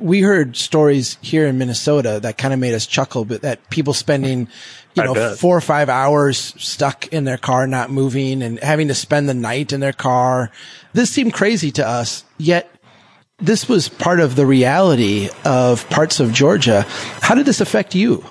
We 0.00 0.20
heard 0.20 0.56
stories 0.56 1.16
here 1.20 1.46
in 1.46 1.58
Minnesota 1.58 2.18
that 2.22 2.38
kind 2.38 2.52
of 2.52 2.60
made 2.60 2.74
us 2.74 2.86
chuckle, 2.86 3.24
but 3.24 3.42
that 3.42 3.70
people 3.70 3.94
spending, 3.94 4.48
you 4.94 5.02
I 5.02 5.06
know, 5.06 5.14
bet. 5.14 5.38
four 5.38 5.56
or 5.56 5.60
five 5.60 5.88
hours 5.88 6.54
stuck 6.56 7.08
in 7.08 7.24
their 7.24 7.38
car, 7.38 7.66
not 7.66 7.90
moving 7.90 8.42
and 8.42 8.58
having 8.60 8.88
to 8.88 8.94
spend 8.94 9.28
the 9.28 9.34
night 9.34 9.72
in 9.72 9.80
their 9.80 9.92
car. 9.92 10.50
This 10.92 11.10
seemed 11.10 11.34
crazy 11.34 11.70
to 11.72 11.86
us, 11.86 12.24
yet 12.36 12.70
this 13.38 13.68
was 13.68 13.88
part 13.88 14.18
of 14.18 14.34
the 14.34 14.46
reality 14.46 15.28
of 15.44 15.88
parts 15.90 16.18
of 16.18 16.32
Georgia. 16.32 16.82
How 17.20 17.34
did 17.36 17.46
this 17.46 17.60
affect 17.60 17.94
you? 17.94 18.24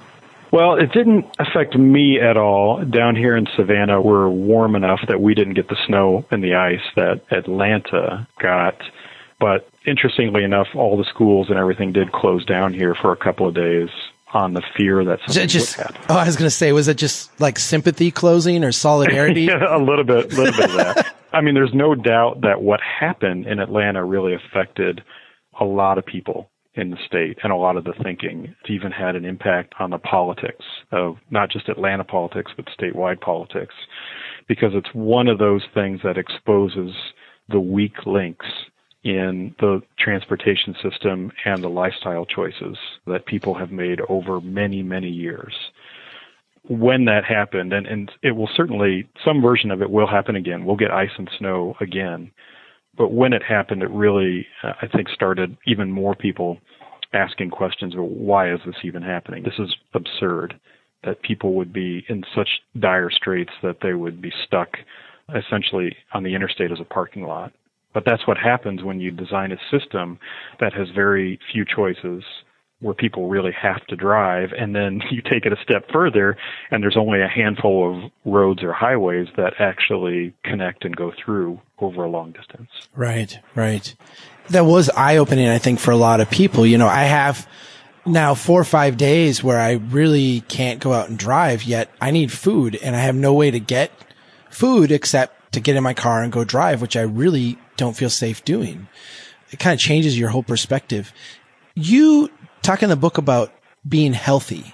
Well, 0.51 0.75
it 0.75 0.91
didn't 0.93 1.25
affect 1.39 1.77
me 1.77 2.19
at 2.21 2.37
all. 2.37 2.83
Down 2.85 3.15
here 3.15 3.35
in 3.35 3.47
Savannah, 3.55 4.01
we're 4.01 4.29
warm 4.29 4.75
enough 4.75 5.01
that 5.07 5.19
we 5.19 5.33
didn't 5.33 5.55
get 5.55 5.67
the 5.67 5.77
snow 5.85 6.25
and 6.31 6.43
the 6.43 6.55
ice 6.55 6.81
that 6.95 7.21
Atlanta 7.31 8.27
got. 8.41 8.75
But 9.39 9.69
interestingly 9.85 10.43
enough, 10.43 10.67
all 10.73 10.97
the 10.97 11.05
schools 11.05 11.47
and 11.49 11.59
everything 11.59 11.91
did 11.91 12.11
close 12.11 12.45
down 12.45 12.73
here 12.73 12.95
for 12.95 13.11
a 13.11 13.17
couple 13.17 13.47
of 13.47 13.55
days 13.55 13.89
on 14.33 14.53
the 14.53 14.63
fear 14.75 15.03
that 15.05 15.19
something 15.25 15.47
just, 15.47 15.77
would 15.77 15.87
happen. 15.87 16.01
oh, 16.09 16.17
I 16.17 16.25
was 16.25 16.35
going 16.35 16.47
to 16.47 16.55
say, 16.55 16.71
was 16.71 16.87
it 16.87 16.97
just 16.97 17.39
like 17.39 17.59
sympathy 17.59 18.11
closing 18.11 18.63
or 18.63 18.71
solidarity? 18.71 19.41
yeah, 19.43 19.75
a 19.75 19.79
little 19.79 20.03
bit, 20.03 20.33
a 20.33 20.35
little 20.35 20.53
bit 20.53 20.69
of 20.69 20.75
that. 20.77 21.15
I 21.33 21.41
mean, 21.41 21.53
there's 21.55 21.73
no 21.73 21.93
doubt 21.93 22.41
that 22.41 22.61
what 22.61 22.79
happened 22.81 23.47
in 23.47 23.59
Atlanta 23.59 24.03
really 24.03 24.33
affected 24.33 25.03
a 25.59 25.65
lot 25.65 25.97
of 25.97 26.05
people 26.05 26.49
in 26.77 26.91
the 26.91 26.97
state 27.05 27.37
and 27.43 27.51
a 27.51 27.55
lot 27.55 27.77
of 27.77 27.83
the 27.83 27.93
thinking. 28.03 28.55
It 28.63 28.71
even 28.71 28.91
had 28.91 29.15
an 29.15 29.25
impact 29.25 29.73
on 29.79 29.89
the 29.89 29.97
politics 29.97 30.63
of 30.91 31.17
not 31.31 31.49
just 31.49 31.69
Atlanta 31.69 32.03
politics, 32.03 32.51
but 32.55 32.67
statewide 32.79 33.19
politics, 33.21 33.75
because 34.47 34.71
it's 34.73 34.93
one 34.93 35.27
of 35.27 35.39
those 35.39 35.63
things 35.73 36.01
that 36.03 36.17
exposes 36.17 36.91
the 37.49 37.59
weak 37.59 38.05
links 38.05 38.45
in 39.03 39.55
the 39.59 39.81
transportation 39.99 40.75
system 40.83 41.31
and 41.45 41.63
the 41.63 41.69
lifestyle 41.69 42.25
choices 42.25 42.77
that 43.05 43.25
people 43.25 43.53
have 43.53 43.71
made 43.71 44.01
over 44.09 44.41
many, 44.41 44.83
many 44.83 45.09
years 45.09 45.53
when 46.69 47.05
that 47.05 47.23
happened, 47.23 47.73
and, 47.73 47.87
and 47.87 48.11
it 48.21 48.31
will 48.31 48.49
certainly, 48.55 49.07
some 49.23 49.41
version 49.41 49.71
of 49.71 49.81
it 49.81 49.89
will 49.89 50.07
happen 50.07 50.35
again. 50.35 50.65
We'll 50.65 50.75
get 50.75 50.91
ice 50.91 51.11
and 51.17 51.29
snow 51.37 51.75
again. 51.79 52.31
But 52.97 53.11
when 53.11 53.33
it 53.33 53.43
happened, 53.43 53.83
it 53.83 53.91
really, 53.91 54.47
uh, 54.63 54.73
I 54.81 54.87
think, 54.87 55.09
started 55.09 55.55
even 55.65 55.91
more 55.91 56.15
people 56.15 56.57
asking 57.13 57.51
questions 57.51 57.95
of 57.95 58.01
why 58.01 58.51
is 58.51 58.59
this 58.65 58.75
even 58.83 59.01
happening? 59.01 59.43
This 59.43 59.59
is 59.59 59.73
absurd 59.93 60.59
that 61.03 61.21
people 61.21 61.53
would 61.53 61.71
be 61.71 62.03
in 62.09 62.23
such 62.35 62.49
dire 62.79 63.11
straits 63.11 63.51
that 63.61 63.77
they 63.81 63.93
would 63.93 64.21
be 64.21 64.31
stuck 64.45 64.69
essentially 65.35 65.95
on 66.13 66.23
the 66.23 66.33
interstate 66.33 66.71
as 66.71 66.79
a 66.79 66.85
parking 66.85 67.23
lot. 67.23 67.53
But 67.93 68.03
that's 68.05 68.27
what 68.27 68.37
happens 68.37 68.83
when 68.83 68.99
you 68.99 69.11
design 69.11 69.51
a 69.51 69.57
system 69.77 70.19
that 70.59 70.73
has 70.73 70.87
very 70.93 71.39
few 71.51 71.65
choices 71.65 72.23
where 72.79 72.93
people 72.93 73.27
really 73.27 73.51
have 73.51 73.85
to 73.87 73.95
drive 73.95 74.51
and 74.57 74.75
then 74.75 75.01
you 75.11 75.21
take 75.21 75.45
it 75.45 75.53
a 75.53 75.57
step 75.63 75.89
further 75.91 76.37
and 76.71 76.83
there's 76.83 76.97
only 76.97 77.21
a 77.21 77.27
handful 77.27 78.05
of 78.05 78.11
roads 78.25 78.63
or 78.63 78.73
highways 78.73 79.27
that 79.35 79.53
actually 79.59 80.33
connect 80.43 80.85
and 80.85 80.95
go 80.95 81.11
through 81.23 81.59
over 81.79 82.03
a 82.03 82.09
long 82.09 82.31
distance. 82.31 82.69
Right, 82.95 83.39
right. 83.55 83.93
That 84.49 84.65
was 84.65 84.89
eye 84.89 85.17
opening, 85.17 85.49
I 85.49 85.57
think, 85.57 85.79
for 85.79 85.91
a 85.91 85.97
lot 85.97 86.21
of 86.21 86.29
people. 86.29 86.65
You 86.65 86.77
know, 86.77 86.87
I 86.87 87.03
have 87.03 87.47
now 88.05 88.33
four 88.33 88.59
or 88.61 88.65
five 88.65 88.97
days 88.97 89.43
where 89.43 89.59
I 89.59 89.73
really 89.73 90.41
can't 90.41 90.79
go 90.79 90.93
out 90.93 91.09
and 91.09 91.19
drive 91.19 91.63
yet. 91.63 91.91
I 91.99 92.11
need 92.11 92.31
food 92.31 92.75
and 92.75 92.95
I 92.95 92.99
have 92.99 93.15
no 93.15 93.33
way 93.33 93.51
to 93.51 93.59
get 93.59 93.91
food 94.49 94.91
except 94.91 95.53
to 95.53 95.59
get 95.59 95.75
in 95.75 95.83
my 95.83 95.93
car 95.93 96.23
and 96.23 96.31
go 96.31 96.43
drive, 96.43 96.81
which 96.81 96.95
I 96.95 97.01
really 97.01 97.57
don't 97.75 97.95
feel 97.95 98.09
safe 98.09 98.43
doing. 98.45 98.87
It 99.51 99.59
kind 99.59 99.73
of 99.73 99.79
changes 99.79 100.17
your 100.17 100.29
whole 100.29 100.43
perspective. 100.43 101.13
You 101.75 102.29
talk 102.61 102.83
in 102.83 102.89
the 102.89 102.95
book 102.95 103.17
about 103.17 103.51
being 103.87 104.13
healthy. 104.13 104.73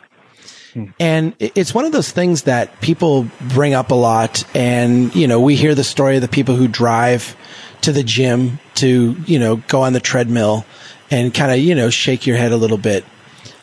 And 1.00 1.36
it's 1.40 1.74
one 1.74 1.86
of 1.86 1.92
those 1.92 2.12
things 2.12 2.44
that 2.44 2.82
people 2.82 3.28
bring 3.50 3.74
up 3.74 3.92
a 3.92 3.96
lot. 3.96 4.44
And, 4.56 5.16
you 5.16 5.28
know, 5.28 5.40
we 5.40 5.56
hear 5.56 5.76
the 5.76 5.84
story 5.84 6.16
of 6.16 6.22
the 6.22 6.28
people 6.28 6.56
who 6.56 6.68
drive 6.68 7.36
to 7.82 7.92
the 7.92 8.04
gym 8.04 8.60
to, 8.76 9.16
you 9.28 9.38
know, 9.38 9.58
go 9.68 9.84
on 9.84 9.94
the 9.94 10.00
treadmill 10.00 10.66
and 11.12 11.34
kind 11.34 11.52
of, 11.52 11.60
you 11.60 11.76
know, 11.76 11.90
shake 11.90 12.26
your 12.26 12.38
head 12.38 12.52
a 12.52 12.58
little 12.58 12.78
bit. 12.78 13.06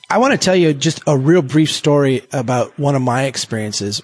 I 0.09 0.19
want 0.19 0.33
to 0.33 0.39
tell 0.39 0.57
you 0.57 0.73
just 0.73 1.03
a 1.07 1.17
real 1.17 1.43
brief 1.43 1.71
story 1.71 2.23
about 2.33 2.79
one 2.79 2.95
of 2.95 3.03
my 3.03 3.25
experiences. 3.25 4.03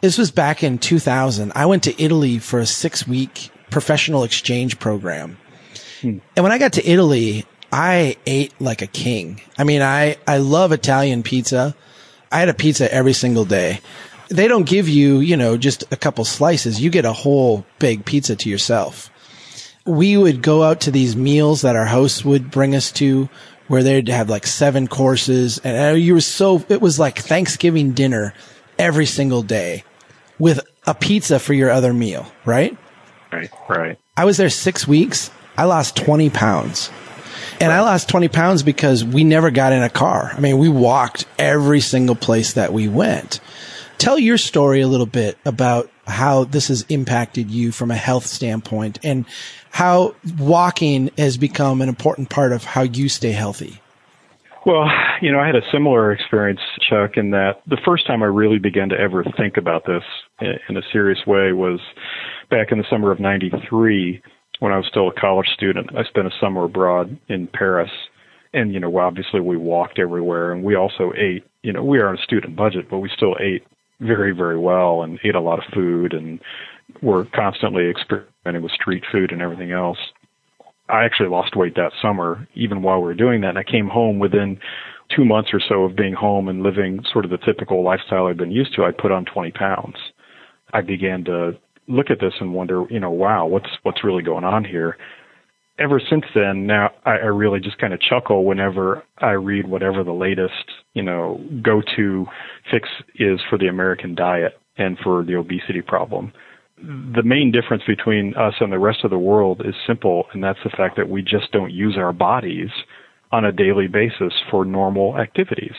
This 0.00 0.18
was 0.18 0.30
back 0.30 0.62
in 0.62 0.78
2000. 0.78 1.52
I 1.54 1.66
went 1.66 1.84
to 1.84 2.02
Italy 2.02 2.38
for 2.38 2.60
a 2.60 2.66
six 2.66 3.06
week 3.06 3.50
professional 3.70 4.24
exchange 4.24 4.78
program. 4.78 5.38
Hmm. 6.00 6.18
And 6.36 6.42
when 6.42 6.52
I 6.52 6.58
got 6.58 6.74
to 6.74 6.86
Italy, 6.86 7.46
I 7.72 8.16
ate 8.26 8.52
like 8.60 8.82
a 8.82 8.86
king. 8.86 9.40
I 9.56 9.64
mean, 9.64 9.80
I, 9.80 10.16
I 10.26 10.36
love 10.36 10.72
Italian 10.72 11.22
pizza. 11.22 11.74
I 12.30 12.40
had 12.40 12.50
a 12.50 12.54
pizza 12.54 12.92
every 12.92 13.14
single 13.14 13.46
day. 13.46 13.80
They 14.28 14.46
don't 14.46 14.68
give 14.68 14.88
you, 14.88 15.20
you 15.20 15.36
know, 15.36 15.56
just 15.56 15.84
a 15.90 15.96
couple 15.96 16.24
slices. 16.24 16.80
You 16.80 16.90
get 16.90 17.06
a 17.06 17.12
whole 17.12 17.64
big 17.78 18.04
pizza 18.04 18.36
to 18.36 18.50
yourself. 18.50 19.10
We 19.86 20.16
would 20.16 20.42
go 20.42 20.62
out 20.62 20.82
to 20.82 20.90
these 20.90 21.16
meals 21.16 21.62
that 21.62 21.76
our 21.76 21.86
hosts 21.86 22.24
would 22.24 22.50
bring 22.50 22.74
us 22.74 22.92
to 22.92 23.28
where 23.68 23.82
they'd 23.82 24.08
have 24.08 24.28
like 24.28 24.46
seven 24.46 24.86
courses 24.86 25.58
and 25.64 25.94
uh, 25.94 25.96
you 25.96 26.14
were 26.14 26.20
so, 26.20 26.62
it 26.68 26.80
was 26.80 26.98
like 26.98 27.18
Thanksgiving 27.18 27.92
dinner 27.92 28.34
every 28.78 29.06
single 29.06 29.42
day 29.42 29.84
with 30.38 30.60
a 30.86 30.94
pizza 30.94 31.38
for 31.38 31.54
your 31.54 31.70
other 31.70 31.92
meal, 31.94 32.30
right? 32.44 32.76
Right, 33.32 33.50
right. 33.68 33.98
I 34.16 34.24
was 34.24 34.36
there 34.36 34.50
six 34.50 34.86
weeks. 34.86 35.30
I 35.56 35.64
lost 35.64 35.96
20 35.96 36.30
pounds. 36.30 36.90
And 37.62 37.70
I 37.70 37.80
lost 37.82 38.08
20 38.08 38.26
pounds 38.26 38.64
because 38.64 39.04
we 39.04 39.22
never 39.22 39.52
got 39.52 39.72
in 39.72 39.84
a 39.84 39.88
car. 39.88 40.32
I 40.34 40.40
mean, 40.40 40.58
we 40.58 40.68
walked 40.68 41.26
every 41.38 41.78
single 41.78 42.16
place 42.16 42.54
that 42.54 42.72
we 42.72 42.88
went. 42.88 43.38
Tell 43.98 44.18
your 44.18 44.36
story 44.36 44.80
a 44.80 44.88
little 44.88 45.06
bit 45.06 45.38
about 45.44 45.88
how 46.04 46.42
this 46.42 46.66
has 46.66 46.82
impacted 46.88 47.52
you 47.52 47.70
from 47.70 47.92
a 47.92 47.94
health 47.94 48.26
standpoint 48.26 48.98
and 49.04 49.26
how 49.70 50.16
walking 50.40 51.12
has 51.16 51.36
become 51.36 51.80
an 51.82 51.88
important 51.88 52.30
part 52.30 52.52
of 52.52 52.64
how 52.64 52.82
you 52.82 53.08
stay 53.08 53.30
healthy. 53.30 53.80
Well, 54.66 54.90
you 55.20 55.30
know, 55.30 55.38
I 55.38 55.46
had 55.46 55.54
a 55.54 55.62
similar 55.70 56.10
experience, 56.10 56.60
Chuck, 56.80 57.16
in 57.16 57.30
that 57.30 57.62
the 57.68 57.78
first 57.84 58.08
time 58.08 58.24
I 58.24 58.26
really 58.26 58.58
began 58.58 58.88
to 58.88 58.98
ever 58.98 59.22
think 59.36 59.56
about 59.56 59.86
this 59.86 60.02
in 60.40 60.76
a 60.76 60.82
serious 60.92 61.24
way 61.28 61.52
was 61.52 61.78
back 62.50 62.72
in 62.72 62.78
the 62.78 62.84
summer 62.90 63.12
of 63.12 63.20
93 63.20 64.20
when 64.62 64.72
I 64.72 64.76
was 64.76 64.86
still 64.86 65.08
a 65.08 65.20
college 65.20 65.48
student. 65.54 65.90
I 65.98 66.04
spent 66.04 66.28
a 66.28 66.38
summer 66.40 66.62
abroad 66.62 67.18
in 67.28 67.48
Paris. 67.48 67.90
And, 68.54 68.72
you 68.72 68.78
know, 68.78 68.96
obviously 68.96 69.40
we 69.40 69.56
walked 69.56 69.98
everywhere 69.98 70.52
and 70.52 70.62
we 70.62 70.76
also 70.76 71.12
ate, 71.16 71.44
you 71.64 71.72
know, 71.72 71.82
we 71.82 71.98
are 71.98 72.06
on 72.06 72.16
a 72.16 72.22
student 72.22 72.54
budget, 72.54 72.88
but 72.88 73.00
we 73.00 73.10
still 73.16 73.34
ate 73.40 73.66
very, 73.98 74.30
very 74.30 74.56
well 74.56 75.02
and 75.02 75.18
ate 75.24 75.34
a 75.34 75.40
lot 75.40 75.58
of 75.58 75.64
food 75.74 76.12
and 76.12 76.38
were 77.02 77.24
constantly 77.34 77.90
experimenting 77.90 78.62
with 78.62 78.70
street 78.70 79.02
food 79.10 79.32
and 79.32 79.42
everything 79.42 79.72
else. 79.72 79.98
I 80.88 81.06
actually 81.06 81.30
lost 81.30 81.56
weight 81.56 81.74
that 81.74 81.90
summer, 82.00 82.46
even 82.54 82.82
while 82.82 82.98
we 82.98 83.06
were 83.06 83.14
doing 83.14 83.40
that. 83.40 83.48
And 83.48 83.58
I 83.58 83.64
came 83.64 83.88
home 83.88 84.20
within 84.20 84.60
two 85.16 85.24
months 85.24 85.50
or 85.52 85.60
so 85.68 85.82
of 85.82 85.96
being 85.96 86.14
home 86.14 86.48
and 86.48 86.62
living 86.62 87.02
sort 87.12 87.24
of 87.24 87.32
the 87.32 87.38
typical 87.38 87.82
lifestyle 87.82 88.28
I'd 88.28 88.36
been 88.36 88.52
used 88.52 88.76
to. 88.76 88.84
I 88.84 88.92
put 88.92 89.10
on 89.10 89.24
20 89.24 89.50
pounds. 89.50 89.96
I 90.72 90.82
began 90.82 91.24
to 91.24 91.58
look 91.88 92.10
at 92.10 92.20
this 92.20 92.34
and 92.40 92.54
wonder, 92.54 92.84
you 92.90 93.00
know, 93.00 93.10
wow, 93.10 93.46
what's 93.46 93.68
what's 93.82 94.04
really 94.04 94.22
going 94.22 94.44
on 94.44 94.64
here? 94.64 94.96
Ever 95.78 96.00
since 96.10 96.24
then, 96.34 96.66
now 96.66 96.90
I, 97.04 97.12
I 97.12 97.26
really 97.26 97.60
just 97.60 97.78
kind 97.78 97.92
of 97.92 98.00
chuckle 98.00 98.44
whenever 98.44 99.02
I 99.18 99.30
read 99.30 99.68
whatever 99.68 100.04
the 100.04 100.12
latest, 100.12 100.70
you 100.92 101.02
know, 101.02 101.40
go-to 101.62 102.26
fix 102.70 102.88
is 103.16 103.40
for 103.48 103.58
the 103.58 103.68
American 103.68 104.14
diet 104.14 104.60
and 104.76 104.98
for 105.02 105.24
the 105.24 105.34
obesity 105.34 105.82
problem 105.82 106.32
the 106.82 107.22
main 107.24 107.52
difference 107.52 107.84
between 107.86 108.34
us 108.34 108.54
and 108.60 108.72
the 108.72 108.78
rest 108.78 109.04
of 109.04 109.10
the 109.10 109.18
world 109.18 109.62
is 109.64 109.74
simple, 109.86 110.26
and 110.32 110.42
that's 110.42 110.58
the 110.64 110.70
fact 110.70 110.96
that 110.96 111.08
we 111.08 111.22
just 111.22 111.52
don't 111.52 111.70
use 111.70 111.96
our 111.96 112.12
bodies 112.12 112.70
on 113.30 113.44
a 113.44 113.52
daily 113.52 113.86
basis 113.86 114.32
for 114.50 114.64
normal 114.64 115.18
activities. 115.18 115.76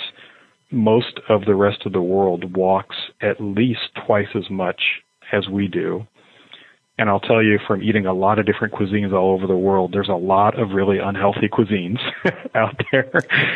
Most 0.72 1.19
of 1.29 1.45
the 1.45 1.55
rest 1.55 1.86
of 1.86 1.91
the 1.91 2.01
world 2.01 2.55
walks 2.55 2.95
at 3.22 3.41
least 3.41 3.81
twice 4.05 4.29
as 4.33 4.50
much 4.50 4.81
as 5.33 5.47
we 5.49 5.67
do. 5.67 6.07
And 6.97 7.09
I'll 7.09 7.19
tell 7.19 7.41
you 7.41 7.59
from 7.65 7.81
eating 7.81 8.05
a 8.05 8.13
lot 8.13 8.37
of 8.37 8.45
different 8.45 8.73
cuisines 8.73 9.13
all 9.13 9.33
over 9.33 9.47
the 9.47 9.57
world, 9.57 9.91
there's 9.93 10.09
a 10.09 10.13
lot 10.13 10.59
of 10.59 10.71
really 10.71 10.99
unhealthy 10.99 11.49
cuisines 11.49 11.97
out 12.55 12.79
there. 12.91 13.11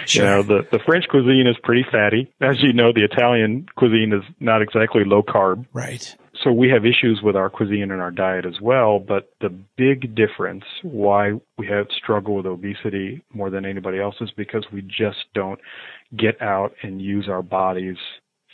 Sure. 0.05 0.23
You 0.23 0.29
know, 0.29 0.43
the, 0.43 0.67
the 0.71 0.79
French 0.83 1.07
cuisine 1.07 1.45
is 1.45 1.55
pretty 1.63 1.85
fatty. 1.91 2.33
As 2.41 2.61
you 2.63 2.73
know, 2.73 2.91
the 2.91 3.03
Italian 3.03 3.67
cuisine 3.75 4.11
is 4.11 4.23
not 4.39 4.63
exactly 4.63 5.03
low 5.05 5.21
carb. 5.21 5.67
Right. 5.71 6.15
So 6.43 6.51
we 6.51 6.69
have 6.69 6.83
issues 6.85 7.21
with 7.21 7.35
our 7.35 7.49
cuisine 7.49 7.91
and 7.91 8.01
our 8.01 8.11
diet 8.11 8.45
as 8.45 8.59
well, 8.59 8.99
but 8.99 9.29
the 9.39 9.49
big 9.49 10.15
difference 10.15 10.63
why 10.81 11.33
we 11.57 11.67
have 11.67 11.87
struggle 11.95 12.35
with 12.35 12.45
obesity 12.47 13.23
more 13.33 13.51
than 13.51 13.65
anybody 13.65 13.99
else 13.99 14.15
is 14.19 14.31
because 14.35 14.65
we 14.71 14.81
just 14.81 15.25
don't 15.35 15.59
get 16.15 16.41
out 16.41 16.73
and 16.81 17.01
use 17.01 17.27
our 17.29 17.41
bodies 17.43 17.97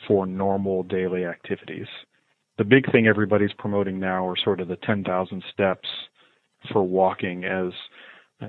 for 0.07 0.25
normal 0.25 0.83
daily 0.83 1.25
activities 1.25 1.87
the 2.57 2.63
big 2.63 2.91
thing 2.91 3.07
everybody's 3.07 3.53
promoting 3.57 3.99
now 3.99 4.27
are 4.27 4.35
sort 4.35 4.59
of 4.59 4.67
the 4.67 4.77
10,000 4.77 5.43
steps 5.51 5.87
for 6.71 6.83
walking 6.83 7.45
as 7.45 7.71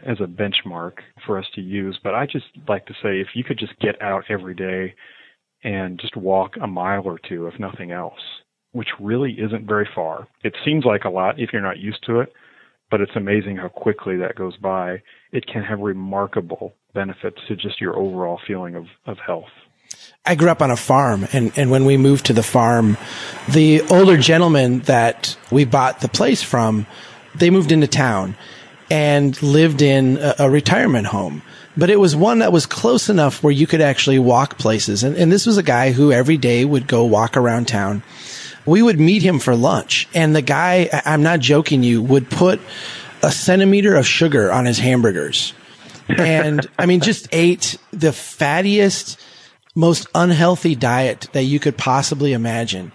as 0.06 0.18
a 0.20 0.26
benchmark 0.26 0.94
for 1.24 1.38
us 1.38 1.46
to 1.54 1.60
use. 1.60 1.98
But 2.02 2.14
I 2.14 2.26
just 2.26 2.46
like 2.68 2.86
to 2.86 2.94
say 2.94 3.20
if 3.20 3.28
you 3.34 3.44
could 3.44 3.58
just 3.58 3.78
get 3.78 4.00
out 4.02 4.24
every 4.28 4.54
day 4.54 4.94
and 5.62 6.00
just 6.00 6.16
walk 6.16 6.54
a 6.60 6.66
mile 6.66 7.04
or 7.04 7.18
two, 7.28 7.46
if 7.46 7.58
nothing 7.60 7.92
else, 7.92 8.18
which 8.72 8.88
really 9.00 9.32
isn't 9.32 9.66
very 9.66 9.88
far. 9.94 10.26
It 10.42 10.54
seems 10.64 10.84
like 10.84 11.04
a 11.04 11.10
lot 11.10 11.38
if 11.38 11.52
you're 11.52 11.62
not 11.62 11.78
used 11.78 12.04
to 12.06 12.20
it, 12.20 12.32
but 12.90 13.00
it's 13.00 13.16
amazing 13.16 13.56
how 13.56 13.68
quickly 13.68 14.16
that 14.16 14.36
goes 14.36 14.56
by. 14.56 15.00
It 15.32 15.46
can 15.46 15.62
have 15.62 15.78
remarkable 15.78 16.74
benefits 16.92 17.38
to 17.48 17.56
just 17.56 17.80
your 17.80 17.96
overall 17.96 18.40
feeling 18.46 18.74
of, 18.74 18.86
of 19.06 19.16
health. 19.24 19.44
I 20.26 20.34
grew 20.34 20.50
up 20.50 20.62
on 20.62 20.70
a 20.70 20.76
farm 20.76 21.28
and, 21.32 21.52
and 21.56 21.70
when 21.70 21.84
we 21.84 21.96
moved 21.96 22.26
to 22.26 22.32
the 22.32 22.42
farm, 22.42 22.96
the 23.48 23.82
older 23.90 24.16
gentleman 24.16 24.80
that 24.80 25.36
we 25.50 25.64
bought 25.64 26.00
the 26.00 26.08
place 26.08 26.42
from, 26.42 26.86
they 27.34 27.50
moved 27.50 27.72
into 27.72 27.86
town 27.86 28.36
and 28.90 29.40
lived 29.42 29.82
in 29.82 30.16
a, 30.18 30.34
a 30.40 30.50
retirement 30.50 31.06
home. 31.06 31.42
But 31.76 31.90
it 31.90 31.98
was 31.98 32.14
one 32.14 32.38
that 32.38 32.52
was 32.52 32.66
close 32.66 33.08
enough 33.08 33.42
where 33.42 33.52
you 33.52 33.66
could 33.66 33.80
actually 33.80 34.18
walk 34.18 34.58
places. 34.58 35.02
And, 35.02 35.16
and 35.16 35.30
this 35.30 35.44
was 35.44 35.58
a 35.58 35.62
guy 35.62 35.92
who 35.92 36.12
every 36.12 36.36
day 36.36 36.64
would 36.64 36.86
go 36.86 37.04
walk 37.04 37.36
around 37.36 37.66
town. 37.68 38.02
We 38.64 38.80
would 38.80 38.98
meet 38.98 39.22
him 39.22 39.40
for 39.40 39.54
lunch 39.54 40.08
and 40.14 40.34
the 40.34 40.42
guy, 40.42 40.88
I'm 41.04 41.22
not 41.22 41.40
joking 41.40 41.82
you, 41.82 42.00
would 42.00 42.30
put 42.30 42.60
a 43.22 43.30
centimeter 43.30 43.96
of 43.96 44.06
sugar 44.06 44.52
on 44.52 44.64
his 44.64 44.78
hamburgers. 44.78 45.52
And 46.08 46.66
I 46.78 46.86
mean, 46.86 47.00
just 47.00 47.28
ate 47.32 47.78
the 47.90 48.10
fattiest, 48.10 49.16
most 49.74 50.06
unhealthy 50.14 50.74
diet 50.74 51.28
that 51.32 51.44
you 51.44 51.58
could 51.58 51.76
possibly 51.76 52.32
imagine. 52.32 52.92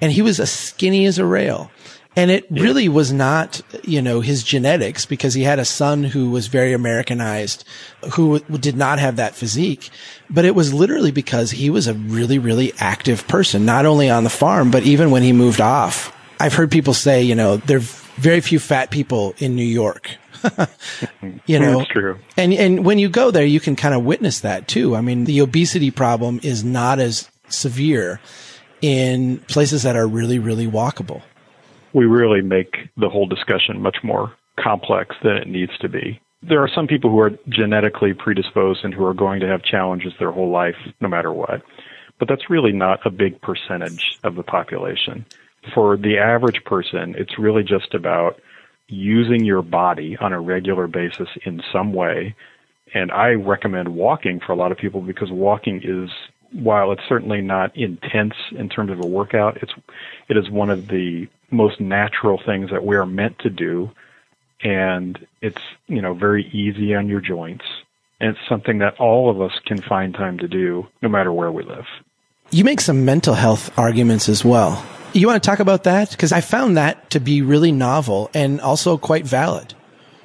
And 0.00 0.12
he 0.12 0.22
was 0.22 0.40
as 0.40 0.50
skinny 0.50 1.06
as 1.06 1.18
a 1.18 1.26
rail. 1.26 1.70
And 2.14 2.30
it 2.30 2.46
really 2.50 2.90
was 2.90 3.10
not, 3.10 3.62
you 3.84 4.02
know, 4.02 4.20
his 4.20 4.42
genetics 4.42 5.06
because 5.06 5.32
he 5.32 5.44
had 5.44 5.58
a 5.58 5.64
son 5.64 6.04
who 6.04 6.30
was 6.30 6.46
very 6.46 6.74
Americanized, 6.74 7.64
who 8.12 8.40
did 8.40 8.76
not 8.76 8.98
have 8.98 9.16
that 9.16 9.34
physique. 9.34 9.88
But 10.28 10.44
it 10.44 10.54
was 10.54 10.74
literally 10.74 11.10
because 11.10 11.52
he 11.52 11.70
was 11.70 11.86
a 11.86 11.94
really, 11.94 12.38
really 12.38 12.74
active 12.78 13.26
person, 13.28 13.64
not 13.64 13.86
only 13.86 14.10
on 14.10 14.24
the 14.24 14.30
farm, 14.30 14.70
but 14.70 14.82
even 14.82 15.10
when 15.10 15.22
he 15.22 15.32
moved 15.32 15.60
off. 15.60 16.14
I've 16.38 16.54
heard 16.54 16.70
people 16.70 16.92
say, 16.92 17.22
you 17.22 17.34
know, 17.34 17.56
there 17.56 17.78
are 17.78 17.88
very 18.16 18.40
few 18.42 18.58
fat 18.58 18.90
people 18.90 19.34
in 19.38 19.56
New 19.56 19.62
York. 19.64 20.10
you 21.46 21.58
know, 21.58 21.78
That's 21.78 21.90
true. 21.90 22.18
And 22.36 22.52
and 22.52 22.84
when 22.84 22.98
you 22.98 23.08
go 23.08 23.30
there, 23.30 23.44
you 23.44 23.60
can 23.60 23.76
kind 23.76 23.94
of 23.94 24.04
witness 24.04 24.40
that 24.40 24.68
too. 24.68 24.96
I 24.96 25.00
mean, 25.00 25.24
the 25.24 25.40
obesity 25.40 25.90
problem 25.90 26.40
is 26.42 26.64
not 26.64 26.98
as 26.98 27.30
severe 27.48 28.20
in 28.80 29.38
places 29.48 29.82
that 29.84 29.96
are 29.96 30.06
really 30.06 30.38
really 30.38 30.66
walkable. 30.66 31.22
We 31.92 32.06
really 32.06 32.40
make 32.40 32.88
the 32.96 33.08
whole 33.08 33.26
discussion 33.26 33.80
much 33.80 33.98
more 34.02 34.32
complex 34.58 35.16
than 35.22 35.36
it 35.36 35.48
needs 35.48 35.76
to 35.78 35.88
be. 35.88 36.20
There 36.42 36.60
are 36.60 36.68
some 36.74 36.86
people 36.86 37.10
who 37.10 37.20
are 37.20 37.30
genetically 37.48 38.14
predisposed 38.14 38.84
and 38.84 38.92
who 38.92 39.04
are 39.04 39.14
going 39.14 39.40
to 39.40 39.46
have 39.46 39.62
challenges 39.62 40.12
their 40.18 40.32
whole 40.32 40.50
life, 40.50 40.74
no 41.00 41.08
matter 41.08 41.32
what. 41.32 41.62
But 42.18 42.28
that's 42.28 42.50
really 42.50 42.72
not 42.72 43.04
a 43.06 43.10
big 43.10 43.40
percentage 43.40 44.18
of 44.24 44.34
the 44.34 44.42
population. 44.42 45.24
For 45.74 45.96
the 45.96 46.18
average 46.18 46.64
person, 46.64 47.14
it's 47.16 47.38
really 47.38 47.62
just 47.62 47.94
about 47.94 48.40
using 48.92 49.44
your 49.44 49.62
body 49.62 50.16
on 50.20 50.32
a 50.32 50.40
regular 50.40 50.86
basis 50.86 51.28
in 51.44 51.62
some 51.72 51.92
way. 51.92 52.34
And 52.94 53.10
I 53.10 53.30
recommend 53.30 53.88
walking 53.94 54.38
for 54.38 54.52
a 54.52 54.56
lot 54.56 54.70
of 54.70 54.78
people 54.78 55.00
because 55.00 55.30
walking 55.30 55.80
is, 55.82 56.10
while 56.52 56.92
it's 56.92 57.02
certainly 57.08 57.40
not 57.40 57.74
intense 57.76 58.34
in 58.50 58.68
terms 58.68 58.90
of 58.90 59.02
a 59.02 59.06
workout, 59.06 59.56
it's, 59.62 59.72
it 60.28 60.36
is 60.36 60.50
one 60.50 60.68
of 60.68 60.88
the 60.88 61.26
most 61.50 61.80
natural 61.80 62.40
things 62.44 62.70
that 62.70 62.84
we 62.84 62.96
are 62.96 63.06
meant 63.06 63.38
to 63.40 63.50
do. 63.50 63.90
And 64.62 65.18
it's, 65.40 65.62
you 65.86 66.02
know, 66.02 66.12
very 66.12 66.46
easy 66.52 66.94
on 66.94 67.08
your 67.08 67.20
joints. 67.20 67.64
And 68.20 68.36
it's 68.36 68.48
something 68.48 68.78
that 68.78 69.00
all 69.00 69.30
of 69.30 69.40
us 69.40 69.58
can 69.64 69.80
find 69.80 70.14
time 70.14 70.38
to 70.38 70.48
do 70.48 70.86
no 71.00 71.08
matter 71.08 71.32
where 71.32 71.50
we 71.50 71.64
live. 71.64 71.86
You 72.50 72.64
make 72.64 72.82
some 72.82 73.06
mental 73.06 73.34
health 73.34 73.76
arguments 73.78 74.28
as 74.28 74.44
well. 74.44 74.86
You 75.14 75.26
want 75.26 75.42
to 75.42 75.46
talk 75.46 75.60
about 75.60 75.84
that? 75.84 76.10
Because 76.10 76.32
I 76.32 76.40
found 76.40 76.76
that 76.78 77.10
to 77.10 77.20
be 77.20 77.42
really 77.42 77.70
novel 77.70 78.30
and 78.32 78.60
also 78.60 78.96
quite 78.96 79.26
valid. 79.26 79.74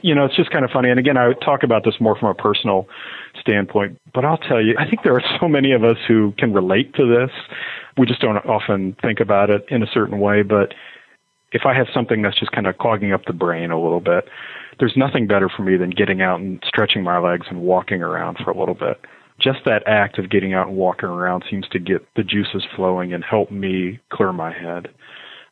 You 0.01 0.15
know, 0.15 0.25
it's 0.25 0.35
just 0.35 0.49
kind 0.49 0.63
of 0.63 0.71
funny. 0.71 0.89
And 0.89 0.99
again, 0.99 1.17
I 1.17 1.27
would 1.27 1.41
talk 1.41 1.63
about 1.63 1.83
this 1.83 1.95
more 1.99 2.15
from 2.17 2.29
a 2.29 2.33
personal 2.33 2.87
standpoint, 3.41 3.99
but 4.13 4.23
I'll 4.23 4.37
tell 4.37 4.61
you, 4.61 4.75
I 4.79 4.87
think 4.87 5.03
there 5.03 5.13
are 5.13 5.23
so 5.41 5.49
many 5.49 5.73
of 5.73 5.83
us 5.83 5.97
who 6.07 6.33
can 6.37 6.53
relate 6.53 6.93
to 6.95 7.05
this. 7.05 7.31
We 7.97 8.05
just 8.05 8.21
don't 8.21 8.37
often 8.45 8.95
think 9.01 9.19
about 9.19 9.49
it 9.49 9.65
in 9.69 9.83
a 9.83 9.87
certain 9.87 10.19
way. 10.19 10.43
But 10.43 10.73
if 11.51 11.63
I 11.65 11.73
have 11.73 11.87
something 11.93 12.21
that's 12.21 12.39
just 12.39 12.51
kind 12.51 12.67
of 12.67 12.77
clogging 12.77 13.11
up 13.11 13.25
the 13.25 13.33
brain 13.33 13.71
a 13.71 13.81
little 13.81 13.99
bit, 13.99 14.29
there's 14.79 14.93
nothing 14.95 15.27
better 15.27 15.49
for 15.49 15.63
me 15.63 15.75
than 15.75 15.89
getting 15.89 16.21
out 16.21 16.39
and 16.39 16.63
stretching 16.65 17.03
my 17.03 17.17
legs 17.17 17.47
and 17.49 17.61
walking 17.61 18.01
around 18.01 18.37
for 18.43 18.51
a 18.51 18.57
little 18.57 18.75
bit 18.75 19.01
just 19.39 19.59
that 19.65 19.87
act 19.87 20.17
of 20.17 20.29
getting 20.29 20.53
out 20.53 20.67
and 20.67 20.77
walking 20.77 21.09
around 21.09 21.43
seems 21.49 21.67
to 21.69 21.79
get 21.79 22.07
the 22.15 22.23
juices 22.23 22.63
flowing 22.75 23.13
and 23.13 23.23
help 23.23 23.51
me 23.51 23.99
clear 24.11 24.33
my 24.33 24.51
head. 24.51 24.89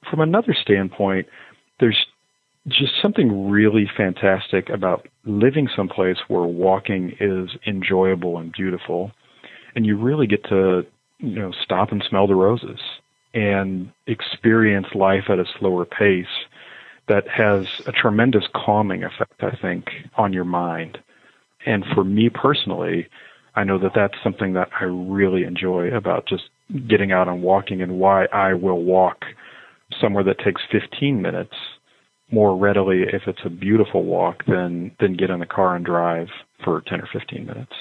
From 0.09 0.21
another 0.21 0.55
standpoint, 0.59 1.27
there's 1.79 2.05
just 2.67 2.93
something 3.01 3.49
really 3.49 3.89
fantastic 3.95 4.69
about 4.69 5.07
living 5.25 5.69
someplace 5.75 6.17
where 6.27 6.43
walking 6.43 7.15
is 7.19 7.49
enjoyable 7.67 8.39
and 8.39 8.51
beautiful 8.51 9.11
and 9.75 9.85
you 9.85 9.97
really 9.97 10.25
get 10.25 10.43
to 10.45 10.83
you 11.19 11.39
know 11.39 11.51
stop 11.63 11.91
and 11.91 12.03
smell 12.09 12.25
the 12.27 12.35
roses 12.35 12.79
and 13.33 13.91
experience 14.07 14.87
life 14.95 15.25
at 15.29 15.39
a 15.39 15.45
slower 15.59 15.85
pace 15.85 16.25
that 17.07 17.27
has 17.27 17.67
a 17.85 17.91
tremendous 17.91 18.45
calming 18.55 19.03
effect 19.03 19.43
i 19.43 19.55
think 19.61 19.89
on 20.17 20.33
your 20.33 20.45
mind 20.45 20.97
and 21.67 21.85
for 21.93 22.03
me 22.03 22.29
personally 22.29 23.07
I 23.55 23.63
know 23.63 23.77
that 23.79 23.93
that's 23.95 24.15
something 24.23 24.53
that 24.53 24.69
I 24.79 24.83
really 24.83 25.43
enjoy 25.43 25.95
about 25.95 26.27
just 26.27 26.43
getting 26.87 27.11
out 27.11 27.27
and 27.27 27.41
walking 27.41 27.81
and 27.81 27.99
why 27.99 28.25
I 28.25 28.53
will 28.53 28.83
walk 28.83 29.23
somewhere 30.01 30.23
that 30.23 30.39
takes 30.39 30.61
15 30.71 31.21
minutes 31.21 31.53
more 32.31 32.57
readily 32.57 33.03
if 33.03 33.23
it's 33.27 33.45
a 33.45 33.49
beautiful 33.49 34.03
walk 34.03 34.45
than 34.45 34.91
than 34.99 35.15
get 35.15 35.29
in 35.29 35.39
the 35.39 35.45
car 35.45 35.75
and 35.75 35.85
drive 35.85 36.27
for 36.63 36.81
10 36.81 37.01
or 37.01 37.07
15 37.13 37.45
minutes. 37.45 37.71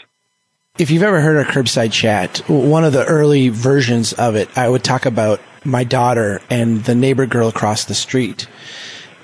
If 0.77 0.91
you've 0.91 1.03
ever 1.03 1.21
heard 1.21 1.37
a 1.37 1.49
curbside 1.49 1.93
chat, 1.93 2.39
one 2.49 2.85
of 2.85 2.93
the 2.93 3.05
early 3.05 3.49
versions 3.49 4.13
of 4.13 4.35
it, 4.35 4.49
I 4.59 4.69
would 4.69 4.83
talk 4.83 5.07
about 5.07 5.41
my 5.65 5.85
daughter 5.85 6.41
and 6.51 6.85
the 6.85 6.97
neighbor 6.97 7.27
girl 7.27 7.49
across 7.49 7.85
the 7.85 7.95
street 7.95 8.49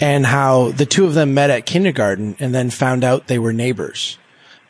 and 0.01 0.25
how 0.25 0.71
the 0.71 0.87
two 0.87 1.07
of 1.07 1.15
them 1.15 1.35
met 1.35 1.51
at 1.51 1.67
kindergarten 1.67 2.37
and 2.39 2.55
then 2.55 2.71
found 2.71 3.05
out 3.05 3.27
they 3.27 3.39
were 3.39 3.53
neighbors. 3.53 4.17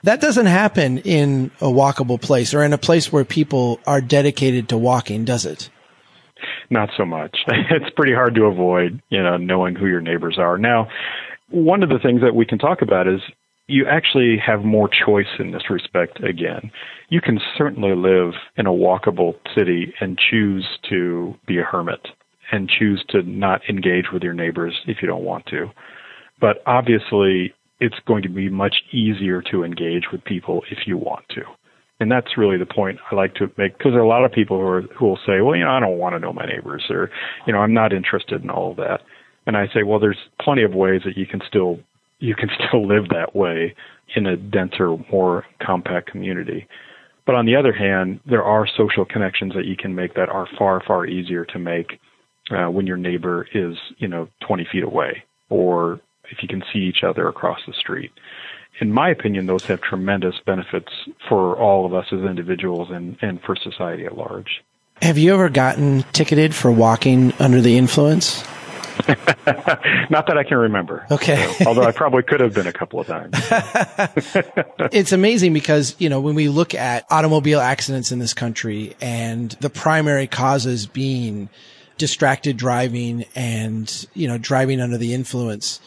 That 0.03 0.21
doesn't 0.21 0.47
happen 0.47 0.99
in 0.99 1.51
a 1.61 1.67
walkable 1.67 2.21
place 2.21 2.55
or 2.55 2.63
in 2.63 2.73
a 2.73 2.79
place 2.79 3.13
where 3.13 3.25
people 3.25 3.81
are 3.87 4.01
dedicated 4.01 4.71
to 4.71 4.79
walking, 4.79 5.25
does 5.25 5.45
it? 5.45 5.69
Not 6.71 6.91
so 6.97 7.05
much. 7.05 7.37
It's 7.49 7.95
pretty 7.95 8.15
hard 8.15 8.35
to 8.37 8.45
avoid, 8.45 9.03
you 9.11 9.23
know, 9.23 9.37
knowing 9.37 9.75
who 9.75 9.87
your 9.87 10.01
neighbors 10.01 10.39
are. 10.39 10.57
Now, 10.57 10.89
one 11.51 11.83
of 11.83 11.89
the 11.89 11.99
things 11.99 12.21
that 12.23 12.35
we 12.35 12.47
can 12.47 12.59
talk 12.59 12.81
about 12.81 13.07
is 13.07 13.21
you 13.67 13.87
actually 13.87 14.37
have 14.45 14.65
more 14.65 14.89
choice 14.89 15.29
in 15.39 15.53
this 15.53 15.71
respect 15.71 16.23
again. 16.25 16.71
You 17.09 17.21
can 17.21 17.41
certainly 17.57 17.95
live 17.95 18.33
in 18.57 18.67
a 18.67 18.73
walkable 18.73 19.35
city 19.55 19.93
and 20.01 20.19
choose 20.19 20.67
to 20.89 21.35
be 21.47 21.59
a 21.59 21.63
hermit 21.63 22.01
and 22.53 22.69
choose 22.69 23.05
to 23.11 23.23
not 23.23 23.61
engage 23.69 24.07
with 24.13 24.23
your 24.23 24.35
neighbors 24.35 24.75
if 24.87 24.99
you 25.01 25.09
don't 25.09 25.25
want 25.25 25.47
to. 25.47 25.71
But 26.41 26.63
obviously, 26.67 27.55
it's 27.81 27.99
going 28.07 28.23
to 28.23 28.29
be 28.29 28.49
much 28.49 28.77
easier 28.93 29.43
to 29.51 29.65
engage 29.65 30.05
with 30.13 30.23
people 30.25 30.63
if 30.71 30.87
you 30.87 30.97
want 30.97 31.25
to. 31.31 31.43
And 31.99 32.11
that's 32.11 32.39
really 32.39 32.57
the 32.57 32.67
point 32.67 32.99
I 33.11 33.15
like 33.15 33.35
to 33.35 33.51
make 33.59 33.77
because 33.77 33.93
there 33.93 34.01
are 34.01 34.05
a 34.05 34.09
lot 34.09 34.25
of 34.25 34.33
people 34.33 34.59
who 34.59 34.67
are 34.67 34.83
who 34.99 35.07
will 35.07 35.21
say, 35.27 35.43
well, 35.43 35.55
you 35.55 35.65
know, 35.65 35.71
I 35.71 35.81
don't 35.81 35.99
want 35.99 36.15
to 36.15 36.19
know 36.19 36.33
my 36.33 36.47
neighbors 36.47 36.85
or, 36.89 37.11
you 37.47 37.53
know, 37.53 37.59
I'm 37.59 37.75
not 37.75 37.93
interested 37.93 38.43
in 38.43 38.51
all 38.51 38.71
of 38.71 38.77
that. 38.79 39.01
And 39.47 39.57
I 39.57 39.67
say, 39.75 39.83
well, 39.83 39.99
there's 39.99 40.19
plenty 40.41 40.63
of 40.63 40.73
ways 40.73 41.03
that 41.05 41.17
you 41.17 41.27
can 41.27 41.41
still 41.47 41.79
you 42.19 42.35
can 42.35 42.49
still 42.69 42.87
live 42.87 43.09
that 43.11 43.35
way 43.35 43.75
in 44.17 44.27
a 44.27 44.37
denser, 44.37 44.97
more 45.13 45.45
compact 45.63 46.11
community. 46.11 46.67
But 47.27 47.35
on 47.35 47.47
the 47.47 47.55
other 47.55 47.73
hand, 47.73 48.21
there 48.29 48.43
are 48.43 48.67
social 48.77 49.05
connections 49.05 49.55
that 49.55 49.67
you 49.67 49.77
can 49.77 49.95
make 49.95 50.15
that 50.15 50.29
are 50.29 50.49
far, 50.59 50.83
far 50.87 51.07
easier 51.07 51.45
to 51.47 51.59
make 51.59 52.01
uh, 52.51 52.71
when 52.71 52.87
your 52.87 52.97
neighbor 52.97 53.47
is, 53.55 53.77
you 53.99 54.09
know, 54.09 54.29
20 54.47 54.67
feet 54.73 54.83
away 54.83 55.23
or 55.49 56.01
if 56.31 56.43
you 56.43 56.49
can 56.49 56.63
see 56.73 56.81
each 56.81 57.03
other 57.03 57.29
across 57.29 57.61
the 57.67 57.73
street. 57.73 58.13
In 58.81 58.93
my 58.93 59.11
opinion, 59.11 59.47
those 59.47 59.65
have 59.65 59.81
tremendous 59.81 60.37
benefits 60.47 60.93
for 61.29 61.57
all 61.57 61.85
of 61.85 61.93
us 61.93 62.07
as 62.13 62.21
individuals 62.21 62.89
and, 62.91 63.17
and 63.21 63.41
for 63.43 63.57
society 63.57 64.07
at 64.07 64.17
large. 64.17 64.63
Have 65.03 65.19
you 65.19 65.35
ever 65.35 65.49
gotten 65.49 66.03
ticketed 66.13 66.55
for 66.55 66.71
walking 66.71 67.33
under 67.39 67.61
the 67.61 67.77
influence? 67.77 68.45
Not 70.11 70.27
that 70.27 70.37
I 70.37 70.45
can 70.45 70.59
remember. 70.59 71.07
Okay. 71.11 71.53
So, 71.59 71.67
although 71.69 71.85
I 71.85 71.93
probably 71.93 72.23
could 72.23 72.41
have 72.41 72.55
been 72.55 72.67
a 72.67 72.73
couple 72.73 73.01
of 73.01 73.07
times. 73.07 73.33
it's 74.93 75.13
amazing 75.13 75.53
because, 75.53 75.97
you 75.99 76.09
know, 76.09 76.21
when 76.21 76.35
we 76.35 76.49
look 76.49 76.75
at 76.75 77.07
automobile 77.11 77.61
accidents 77.61 78.13
in 78.13 78.19
this 78.19 78.35
country 78.35 78.95
and 79.01 79.53
the 79.61 79.71
primary 79.71 80.27
causes 80.27 80.87
being 80.87 81.49
distracted 81.97 82.57
driving 82.57 83.25
and, 83.35 84.07
you 84.15 84.29
know, 84.29 84.39
driving 84.39 84.81
under 84.81 84.99
the 84.99 85.15
influence, 85.15 85.81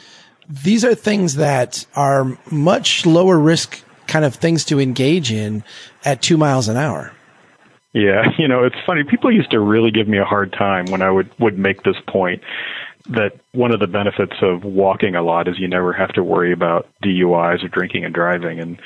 these 0.49 0.83
are 0.85 0.95
things 0.95 1.35
that 1.35 1.85
are 1.95 2.37
much 2.51 3.05
lower 3.05 3.37
risk 3.37 3.83
kind 4.07 4.25
of 4.25 4.35
things 4.35 4.65
to 4.65 4.79
engage 4.79 5.31
in 5.31 5.63
at 6.03 6.21
two 6.21 6.37
miles 6.37 6.67
an 6.67 6.77
hour. 6.77 7.11
Yeah, 7.93 8.23
you 8.37 8.47
know, 8.47 8.63
it's 8.63 8.75
funny. 8.85 9.03
People 9.03 9.31
used 9.31 9.51
to 9.51 9.59
really 9.59 9.91
give 9.91 10.07
me 10.07 10.17
a 10.17 10.25
hard 10.25 10.51
time 10.51 10.85
when 10.85 11.01
I 11.01 11.11
would 11.11 11.29
would 11.39 11.57
make 11.57 11.83
this 11.83 11.97
point 12.07 12.41
that 13.09 13.33
one 13.51 13.73
of 13.73 13.79
the 13.79 13.87
benefits 13.87 14.35
of 14.41 14.63
walking 14.63 15.15
a 15.15 15.21
lot 15.21 15.47
is 15.47 15.59
you 15.59 15.67
never 15.67 15.91
have 15.91 16.09
to 16.13 16.23
worry 16.23 16.53
about 16.53 16.87
DUIs 17.03 17.63
or 17.63 17.67
drinking 17.67 18.05
and 18.05 18.13
driving. 18.13 18.59
And 18.59 18.79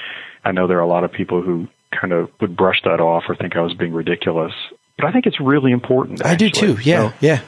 I 0.43 0.51
know 0.51 0.67
there 0.67 0.77
are 0.77 0.81
a 0.81 0.87
lot 0.87 1.03
of 1.03 1.11
people 1.11 1.41
who 1.41 1.67
kind 1.91 2.13
of 2.13 2.29
would 2.41 2.57
brush 2.57 2.81
that 2.83 2.99
off 2.99 3.23
or 3.29 3.35
think 3.35 3.55
I 3.55 3.61
was 3.61 3.73
being 3.75 3.93
ridiculous. 3.93 4.53
But 4.97 5.05
I 5.05 5.11
think 5.11 5.27
it's 5.27 5.39
really 5.39 5.71
important. 5.71 6.21
Actually. 6.21 6.31
I 6.31 6.35
do 6.35 6.49
too. 6.49 6.77
Yeah. 6.81 7.09
So, 7.09 7.15
yeah. 7.21 7.41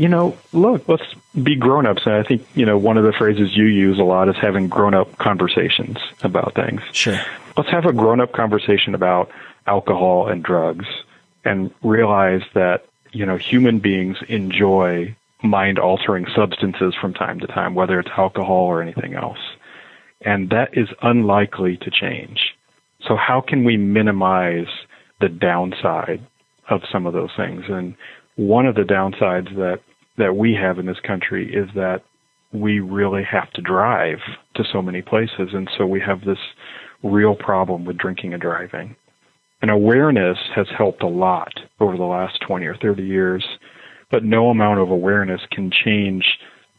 You 0.00 0.08
know, 0.08 0.34
look, 0.54 0.88
let's 0.88 1.04
be 1.42 1.56
grown 1.56 1.84
ups. 1.84 2.06
And 2.06 2.14
I 2.14 2.22
think, 2.22 2.46
you 2.54 2.64
know, 2.64 2.78
one 2.78 2.96
of 2.96 3.04
the 3.04 3.12
phrases 3.12 3.54
you 3.54 3.66
use 3.66 3.98
a 3.98 4.02
lot 4.02 4.30
is 4.30 4.36
having 4.36 4.66
grown 4.66 4.94
up 4.94 5.18
conversations 5.18 5.98
about 6.22 6.54
things. 6.54 6.80
Sure. 6.92 7.20
Let's 7.54 7.68
have 7.68 7.84
a 7.84 7.92
grown 7.92 8.18
up 8.18 8.32
conversation 8.32 8.94
about 8.94 9.30
alcohol 9.66 10.26
and 10.26 10.42
drugs 10.42 10.86
and 11.44 11.70
realize 11.82 12.40
that, 12.54 12.86
you 13.12 13.26
know, 13.26 13.36
human 13.36 13.78
beings 13.78 14.16
enjoy 14.26 15.14
mind 15.42 15.78
altering 15.78 16.26
substances 16.34 16.94
from 16.98 17.12
time 17.12 17.38
to 17.40 17.46
time, 17.46 17.74
whether 17.74 18.00
it's 18.00 18.10
alcohol 18.16 18.64
or 18.64 18.80
anything 18.80 19.12
else. 19.12 19.38
And 20.22 20.48
that 20.48 20.78
is 20.78 20.88
unlikely 21.02 21.76
to 21.76 21.90
change. 21.90 22.56
So 23.02 23.16
how 23.16 23.42
can 23.42 23.64
we 23.64 23.76
minimize 23.76 24.68
the 25.20 25.28
downside 25.28 26.22
of 26.70 26.80
some 26.90 27.04
of 27.04 27.12
those 27.12 27.32
things? 27.36 27.64
And 27.68 27.94
one 28.36 28.64
of 28.64 28.76
the 28.76 28.82
downsides 28.84 29.54
that, 29.56 29.80
that 30.18 30.36
we 30.36 30.54
have 30.54 30.78
in 30.78 30.86
this 30.86 31.00
country 31.06 31.52
is 31.54 31.68
that 31.74 32.02
we 32.52 32.80
really 32.80 33.22
have 33.24 33.50
to 33.52 33.62
drive 33.62 34.18
to 34.56 34.64
so 34.72 34.82
many 34.82 35.02
places. 35.02 35.50
And 35.52 35.70
so 35.78 35.86
we 35.86 36.00
have 36.00 36.24
this 36.24 36.38
real 37.02 37.34
problem 37.34 37.84
with 37.84 37.96
drinking 37.96 38.32
and 38.32 38.42
driving. 38.42 38.96
And 39.62 39.70
awareness 39.70 40.38
has 40.54 40.66
helped 40.76 41.02
a 41.02 41.08
lot 41.08 41.52
over 41.80 41.96
the 41.96 42.04
last 42.04 42.40
20 42.46 42.66
or 42.66 42.76
30 42.76 43.02
years 43.02 43.44
but 44.10 44.24
no 44.24 44.50
amount 44.50 44.80
of 44.80 44.90
awareness 44.90 45.40
can 45.52 45.70
change 45.70 46.24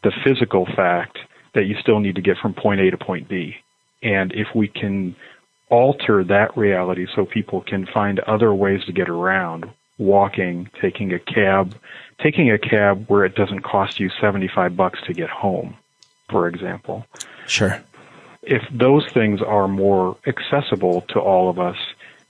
the 0.02 0.12
physical 0.24 0.66
fact 0.76 1.18
that 1.54 1.64
you 1.64 1.74
still 1.80 2.00
need 2.00 2.14
to 2.14 2.22
get 2.22 2.36
from 2.40 2.54
point 2.54 2.80
A 2.80 2.90
to 2.90 2.98
point 2.98 3.28
B. 3.28 3.54
And 4.02 4.32
if 4.32 4.48
we 4.54 4.68
can 4.68 5.16
alter 5.70 6.24
that 6.24 6.56
reality 6.56 7.06
so 7.14 7.24
people 7.24 7.62
can 7.66 7.86
find 7.92 8.20
other 8.20 8.52
ways 8.52 8.80
to 8.86 8.92
get 8.92 9.08
around, 9.08 9.66
walking, 10.02 10.68
taking 10.80 11.12
a 11.12 11.18
cab, 11.18 11.74
taking 12.20 12.50
a 12.50 12.58
cab 12.58 13.06
where 13.08 13.24
it 13.24 13.34
doesn't 13.34 13.60
cost 13.60 14.00
you 14.00 14.10
75 14.20 14.76
bucks 14.76 15.00
to 15.06 15.12
get 15.12 15.30
home, 15.30 15.76
for 16.30 16.48
example. 16.48 17.06
Sure. 17.46 17.82
If 18.42 18.62
those 18.72 19.06
things 19.12 19.40
are 19.40 19.68
more 19.68 20.16
accessible 20.26 21.02
to 21.10 21.20
all 21.20 21.48
of 21.48 21.58
us, 21.58 21.76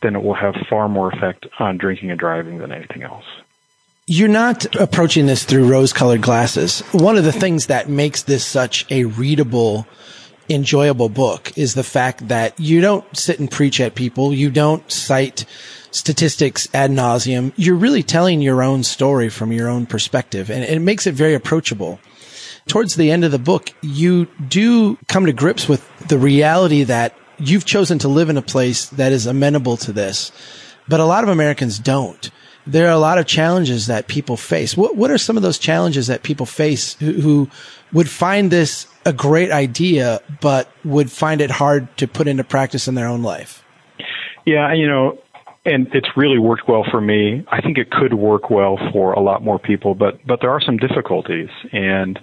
then 0.03 0.17
it 0.17 0.23
will 0.23 0.35
have 0.35 0.55
far 0.69 0.89
more 0.89 1.11
effect 1.13 1.47
on 1.59 1.79
drinking 1.79 2.11
and 2.11 2.19
driving 2.19 2.59
than 2.59 2.73
anything 2.73 3.03
else. 3.03 3.25
You're 4.07 4.29
not 4.29 4.75
approaching 4.77 5.27
this 5.27 5.45
through 5.45 5.69
rose 5.69 5.93
colored 5.93 6.23
glasses. 6.23 6.81
One 6.91 7.17
of 7.17 7.25
the 7.25 7.33
things 7.33 7.67
that 7.67 7.89
makes 7.89 8.25
this 8.25 8.45
such 8.45 8.85
a 8.91 9.05
readable, 9.05 9.87
enjoyable 10.49 11.09
book 11.09 11.57
is 11.57 11.75
the 11.75 11.85
fact 11.85 12.29
that 12.29 12.59
you 12.59 12.81
don't 12.81 13.05
sit 13.17 13.39
and 13.39 13.51
preach 13.51 13.81
at 13.81 13.95
people. 13.95 14.33
You 14.33 14.51
don't 14.51 14.91
cite 14.91 15.45
statistics 15.91 16.69
ad 16.75 16.91
nauseum. 16.91 17.53
You're 17.57 17.77
really 17.77 18.03
telling 18.03 18.41
your 18.41 18.63
own 18.63 18.83
story 18.83 19.29
from 19.29 19.53
your 19.53 19.69
own 19.69 19.87
perspective 19.87 20.51
and 20.51 20.65
it 20.65 20.81
makes 20.81 21.07
it 21.07 21.15
very 21.15 21.35
approachable. 21.35 22.01
Towards 22.67 22.95
the 22.95 23.11
end 23.11 23.25
of 23.25 23.33
the 23.33 23.39
book, 23.39 23.71
you 23.83 24.27
do 24.49 24.97
come 25.09 25.27
to 25.27 25.33
grips 25.33 25.69
with 25.69 25.87
the 26.09 26.19
reality 26.19 26.85
that 26.85 27.17
you've 27.39 27.65
chosen 27.65 27.99
to 28.01 28.09
live 28.09 28.29
in 28.29 28.37
a 28.37 28.43
place 28.43 28.87
that 28.91 29.13
is 29.13 29.27
amenable 29.27 29.77
to 29.79 29.93
this, 29.93 30.31
but 30.87 31.01
a 31.01 31.05
lot 31.05 31.25
of 31.25 31.31
Americans 31.31 31.79
don't 31.79 32.31
there 32.67 32.87
are 32.87 32.93
a 32.93 32.99
lot 32.99 33.19
of 33.19 33.27
challenges 33.27 33.87
that 33.87 34.07
people 34.07 34.37
face. 34.37 34.77
What 34.77 34.97
what 34.97 35.11
are 35.11 35.19
some 35.19 35.37
of 35.37 35.43
those 35.43 35.59
challenges 35.59 36.07
that 36.07 36.23
people 36.23 36.47
face 36.47 36.95
who, 36.95 37.13
who 37.13 37.51
would 37.93 38.09
find 38.09 38.51
this 38.51 38.87
a 39.05 39.13
great 39.13 39.51
idea, 39.51 40.21
but 40.41 40.71
would 40.85 41.11
find 41.11 41.41
it 41.41 41.51
hard 41.51 41.95
to 41.99 42.07
put 42.07 42.27
into 42.27 42.45
practice 42.45 42.89
in 42.89 42.95
their 42.95 43.07
own 43.07 43.23
life? 43.23 43.65
Yeah, 44.45 44.73
you 44.73 44.87
know, 44.87 45.19
and 45.65 45.89
it's 45.95 46.17
really 46.17 46.39
worked 46.39 46.69
well 46.69 46.85
for 46.91 47.01
me. 47.01 47.45
I 47.49 47.61
think 47.61 47.79
it 47.79 47.91
could 47.91 48.15
work 48.15 48.51
well 48.51 48.79
for 48.93 49.13
a 49.13 49.21
lot 49.21 49.43
more 49.43 49.59
people, 49.59 49.95
but 49.95 50.25
but 50.27 50.41
there 50.41 50.51
are 50.51 50.61
some 50.61 50.77
difficulties, 50.77 51.49
and 51.73 52.19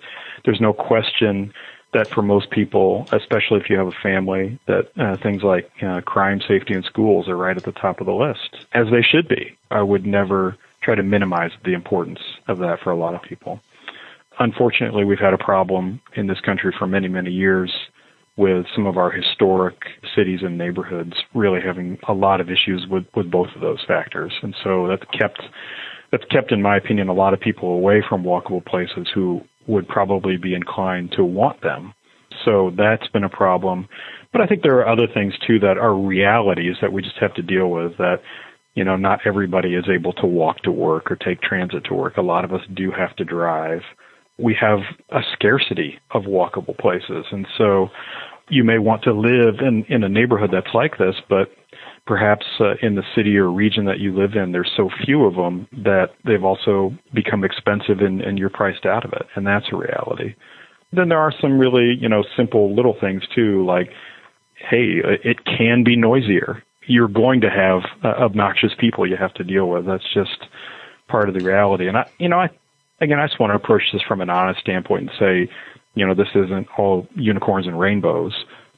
there's 0.45 0.61
no 0.61 0.73
question 0.73 1.53
that 1.93 2.07
for 2.07 2.21
most 2.21 2.51
people, 2.51 3.07
especially 3.11 3.59
if 3.59 3.69
you 3.69 3.77
have 3.77 3.87
a 3.87 4.03
family, 4.03 4.59
that 4.67 4.91
uh, 4.99 5.17
things 5.17 5.41
like 5.41 5.71
uh, 5.81 6.01
crime, 6.01 6.39
safety, 6.47 6.73
and 6.73 6.85
schools 6.85 7.27
are 7.27 7.35
right 7.35 7.57
at 7.57 7.63
the 7.63 7.71
top 7.71 7.99
of 7.99 8.05
the 8.05 8.13
list, 8.13 8.57
as 8.73 8.87
they 8.91 9.01
should 9.01 9.27
be. 9.27 9.57
I 9.71 9.81
would 9.81 10.05
never 10.05 10.55
try 10.81 10.95
to 10.95 11.03
minimize 11.03 11.51
the 11.65 11.73
importance 11.73 12.19
of 12.47 12.59
that 12.59 12.79
for 12.81 12.91
a 12.91 12.95
lot 12.95 13.15
of 13.15 13.21
people. 13.23 13.59
Unfortunately, 14.39 15.03
we've 15.03 15.19
had 15.19 15.33
a 15.33 15.37
problem 15.37 16.01
in 16.15 16.27
this 16.27 16.39
country 16.41 16.73
for 16.77 16.87
many, 16.87 17.07
many 17.07 17.31
years 17.31 17.71
with 18.37 18.65
some 18.73 18.85
of 18.85 18.97
our 18.97 19.11
historic 19.11 19.75
cities 20.15 20.39
and 20.43 20.57
neighborhoods 20.57 21.13
really 21.33 21.59
having 21.59 21.97
a 22.07 22.13
lot 22.13 22.39
of 22.39 22.49
issues 22.49 22.87
with, 22.89 23.03
with 23.15 23.29
both 23.29 23.49
of 23.53 23.61
those 23.61 23.83
factors. 23.85 24.31
And 24.41 24.55
so 24.63 24.87
that's 24.87 25.03
kept 25.17 25.41
that's 26.11 26.25
kept, 26.31 26.51
in 26.51 26.61
my 26.61 26.77
opinion, 26.77 27.07
a 27.07 27.13
lot 27.13 27.35
of 27.35 27.39
people 27.39 27.69
away 27.69 28.03
from 28.07 28.23
walkable 28.23 28.65
places 28.65 29.07
who 29.13 29.41
would 29.67 29.87
probably 29.87 30.37
be 30.37 30.55
inclined 30.55 31.11
to 31.11 31.23
want 31.23 31.61
them. 31.61 31.93
So 32.45 32.71
that's 32.75 33.07
been 33.09 33.25
a 33.25 33.29
problem. 33.29 33.87
But 34.31 34.41
I 34.41 34.47
think 34.47 34.63
there 34.63 34.77
are 34.79 34.87
other 34.87 35.07
things 35.13 35.33
too 35.45 35.59
that 35.59 35.77
are 35.77 35.93
realities 35.93 36.77
that 36.81 36.91
we 36.91 37.03
just 37.03 37.17
have 37.17 37.33
to 37.35 37.43
deal 37.43 37.69
with 37.69 37.97
that, 37.97 38.21
you 38.73 38.83
know, 38.83 38.95
not 38.95 39.19
everybody 39.25 39.75
is 39.75 39.85
able 39.87 40.13
to 40.13 40.25
walk 40.25 40.63
to 40.63 40.71
work 40.71 41.11
or 41.11 41.15
take 41.15 41.41
transit 41.41 41.83
to 41.85 41.93
work. 41.93 42.17
A 42.17 42.21
lot 42.21 42.45
of 42.45 42.53
us 42.53 42.61
do 42.73 42.89
have 42.91 43.15
to 43.17 43.23
drive. 43.23 43.81
We 44.39 44.55
have 44.59 44.79
a 45.09 45.21
scarcity 45.33 45.99
of 46.11 46.23
walkable 46.23 46.77
places. 46.77 47.25
And 47.31 47.47
so 47.57 47.89
you 48.49 48.63
may 48.63 48.79
want 48.79 49.03
to 49.03 49.13
live 49.13 49.55
in, 49.59 49.85
in 49.89 50.03
a 50.03 50.09
neighborhood 50.09 50.49
that's 50.51 50.73
like 50.73 50.97
this, 50.97 51.15
but 51.29 51.51
perhaps 52.05 52.45
uh, 52.59 52.73
in 52.81 52.95
the 52.95 53.03
city 53.15 53.37
or 53.37 53.51
region 53.51 53.85
that 53.85 53.99
you 53.99 54.17
live 54.17 54.33
in, 54.33 54.51
there's 54.51 54.71
so 54.75 54.89
few 55.05 55.25
of 55.25 55.35
them 55.35 55.67
that 55.83 56.07
they've 56.25 56.43
also 56.43 56.91
become 57.13 57.43
expensive 57.43 57.99
and, 57.99 58.21
and 58.21 58.39
you're 58.39 58.49
priced 58.49 58.85
out 58.85 59.05
of 59.05 59.13
it. 59.13 59.27
And 59.35 59.45
that's 59.45 59.67
a 59.71 59.75
reality. 59.75 60.35
Then 60.91 61.09
there 61.09 61.19
are 61.19 61.33
some 61.39 61.59
really, 61.59 61.95
you 61.99 62.09
know, 62.09 62.23
simple 62.35 62.75
little 62.75 62.95
things 62.99 63.21
too, 63.35 63.63
like, 63.65 63.89
hey, 64.55 65.01
it 65.23 65.45
can 65.45 65.83
be 65.83 65.95
noisier. 65.95 66.63
You're 66.87 67.07
going 67.07 67.41
to 67.41 67.49
have 67.49 67.81
uh, 68.03 68.23
obnoxious 68.23 68.71
people 68.79 69.07
you 69.07 69.15
have 69.15 69.33
to 69.35 69.43
deal 69.43 69.69
with. 69.69 69.85
That's 69.85 70.11
just 70.13 70.45
part 71.07 71.29
of 71.29 71.35
the 71.35 71.43
reality. 71.43 71.87
And 71.87 71.97
I, 71.97 72.09
you 72.17 72.27
know, 72.27 72.39
I, 72.39 72.49
again, 73.01 73.19
I 73.19 73.27
just 73.27 73.39
want 73.39 73.51
to 73.51 73.55
approach 73.55 73.83
this 73.93 74.01
from 74.01 74.21
an 74.21 74.29
honest 74.29 74.59
standpoint 74.61 75.09
and 75.09 75.11
say, 75.19 75.53
you 75.95 76.05
know, 76.05 76.13
this 76.13 76.29
isn't 76.35 76.67
all 76.77 77.07
unicorns 77.15 77.67
and 77.67 77.79
rainbows 77.79 78.33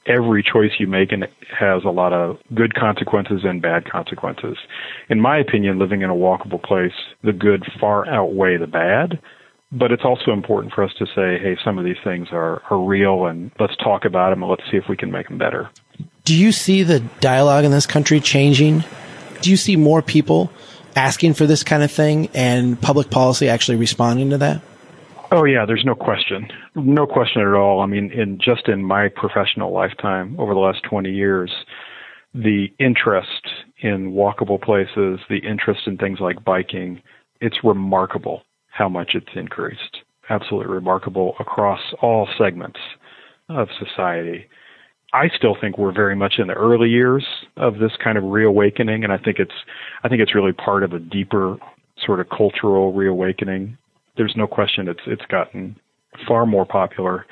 every 0.05 0.43
choice 0.43 0.71
you 0.79 0.88
make 0.88 1.12
and 1.12 1.27
has 1.57 1.84
a 1.86 1.89
lot 1.89 2.13
of 2.13 2.38
good 2.55 2.73
consequences 2.73 3.41
and 3.43 3.62
bad 3.62 3.89
consequences. 3.89 4.57
In 5.10 5.19
my 5.19 5.38
opinion, 5.38 5.79
living 5.79 6.01
in 6.01 6.10
a 6.10 6.15
walkable 6.15 6.62
place, 6.62 6.93
the 7.23 7.34
good 7.34 7.63
far 7.79 8.07
outweigh 8.07 8.57
the 8.57 8.67
bad. 8.67 9.19
But 9.73 9.91
it's 9.93 10.03
also 10.03 10.31
important 10.31 10.73
for 10.73 10.84
us 10.84 10.91
to 10.99 11.05
say, 11.05 11.39
hey, 11.39 11.55
some 11.63 11.77
of 11.77 11.86
these 11.86 11.97
things 12.03 12.27
are, 12.34 12.62
are 12.69 12.84
real 12.84 13.25
and 13.27 13.51
let's 13.57 13.75
talk 13.77 14.03
about 14.03 14.31
them 14.31 14.43
and 14.43 14.49
let's 14.49 14.63
see 14.69 14.75
if 14.75 14.89
we 14.89 14.97
can 14.97 15.12
make 15.12 15.29
them 15.29 15.38
better. 15.38 15.69
Do 16.25 16.36
you 16.36 16.51
see 16.51 16.84
the 16.84 16.99
dialogue 17.21 17.63
in 17.63 17.71
this 17.71 17.86
country 17.86 18.19
changing? 18.19 18.84
Do 19.41 19.49
you 19.49 19.55
see 19.55 19.77
more 19.77 20.01
people 20.01 20.51
asking 20.95 21.34
for 21.36 21.45
this 21.45 21.63
kind 21.63 21.84
of 21.84 21.91
thing 21.91 22.30
and 22.34 22.80
public 22.80 23.10
policy 23.10 23.49
actually 23.49 23.77
responding 23.77 24.30
to 24.32 24.38
that? 24.39 24.62
Oh 25.32 25.45
yeah, 25.45 25.65
there's 25.65 25.86
no 25.86 25.95
question. 25.95 26.49
No 26.75 27.08
question 27.08 27.41
at 27.41 27.54
all. 27.54 27.80
I 27.80 27.86
mean, 27.86 28.12
in 28.12 28.38
just 28.38 28.67
in 28.67 28.84
my 28.84 29.08
professional 29.08 29.71
lifetime 29.71 30.36
over 30.39 30.54
the 30.54 30.60
last 30.60 30.84
20 30.84 31.10
years, 31.10 31.51
the 32.34 32.67
interest 32.80 33.47
in 33.82 34.12
walkable 34.12 34.62
places, 34.62 35.19
the 35.30 35.39
interest 35.39 35.82
in 35.88 35.97
things 35.97 36.19
like 36.19 36.43
biking, 36.43 37.01
it's 37.39 37.63
remarkable 37.63 38.43
how 38.69 38.89
much 38.89 39.12
it's 39.15 39.36
increased. 39.36 39.97
absolutely 40.30 40.73
remarkable 40.73 41.36
across 41.39 41.82
all 42.01 42.27
segments 42.38 42.80
of 43.49 43.67
society. 43.80 44.45
I 45.13 45.30
still 45.36 45.58
think 45.60 45.78
we're 45.78 45.93
very 45.93 46.15
much 46.15 46.36
in 46.39 46.47
the 46.47 46.54
early 46.54 46.89
years 46.89 47.26
of 47.58 47.80
this 47.80 47.91
kind 48.02 48.17
of 48.17 48.24
reawakening, 48.24 49.04
and 49.04 49.12
I 49.12 49.17
think 49.17 49.39
it's 49.39 49.52
I 50.04 50.10
think 50.10 50.21
it's 50.21 50.34
really 50.34 50.54
part 50.54 50.84
of 50.84 50.93
a 50.93 51.00
deeper 51.00 51.58
sort 52.06 52.19
of 52.19 52.30
cultural 52.30 52.93
reawakening. 52.93 53.78
There's 54.17 54.36
no 54.36 54.47
question 54.47 54.88
it's 54.88 55.02
it's 55.06 55.26
gotten 55.26 55.76
far 56.28 56.45
more 56.45 56.65
popular, 56.65 57.26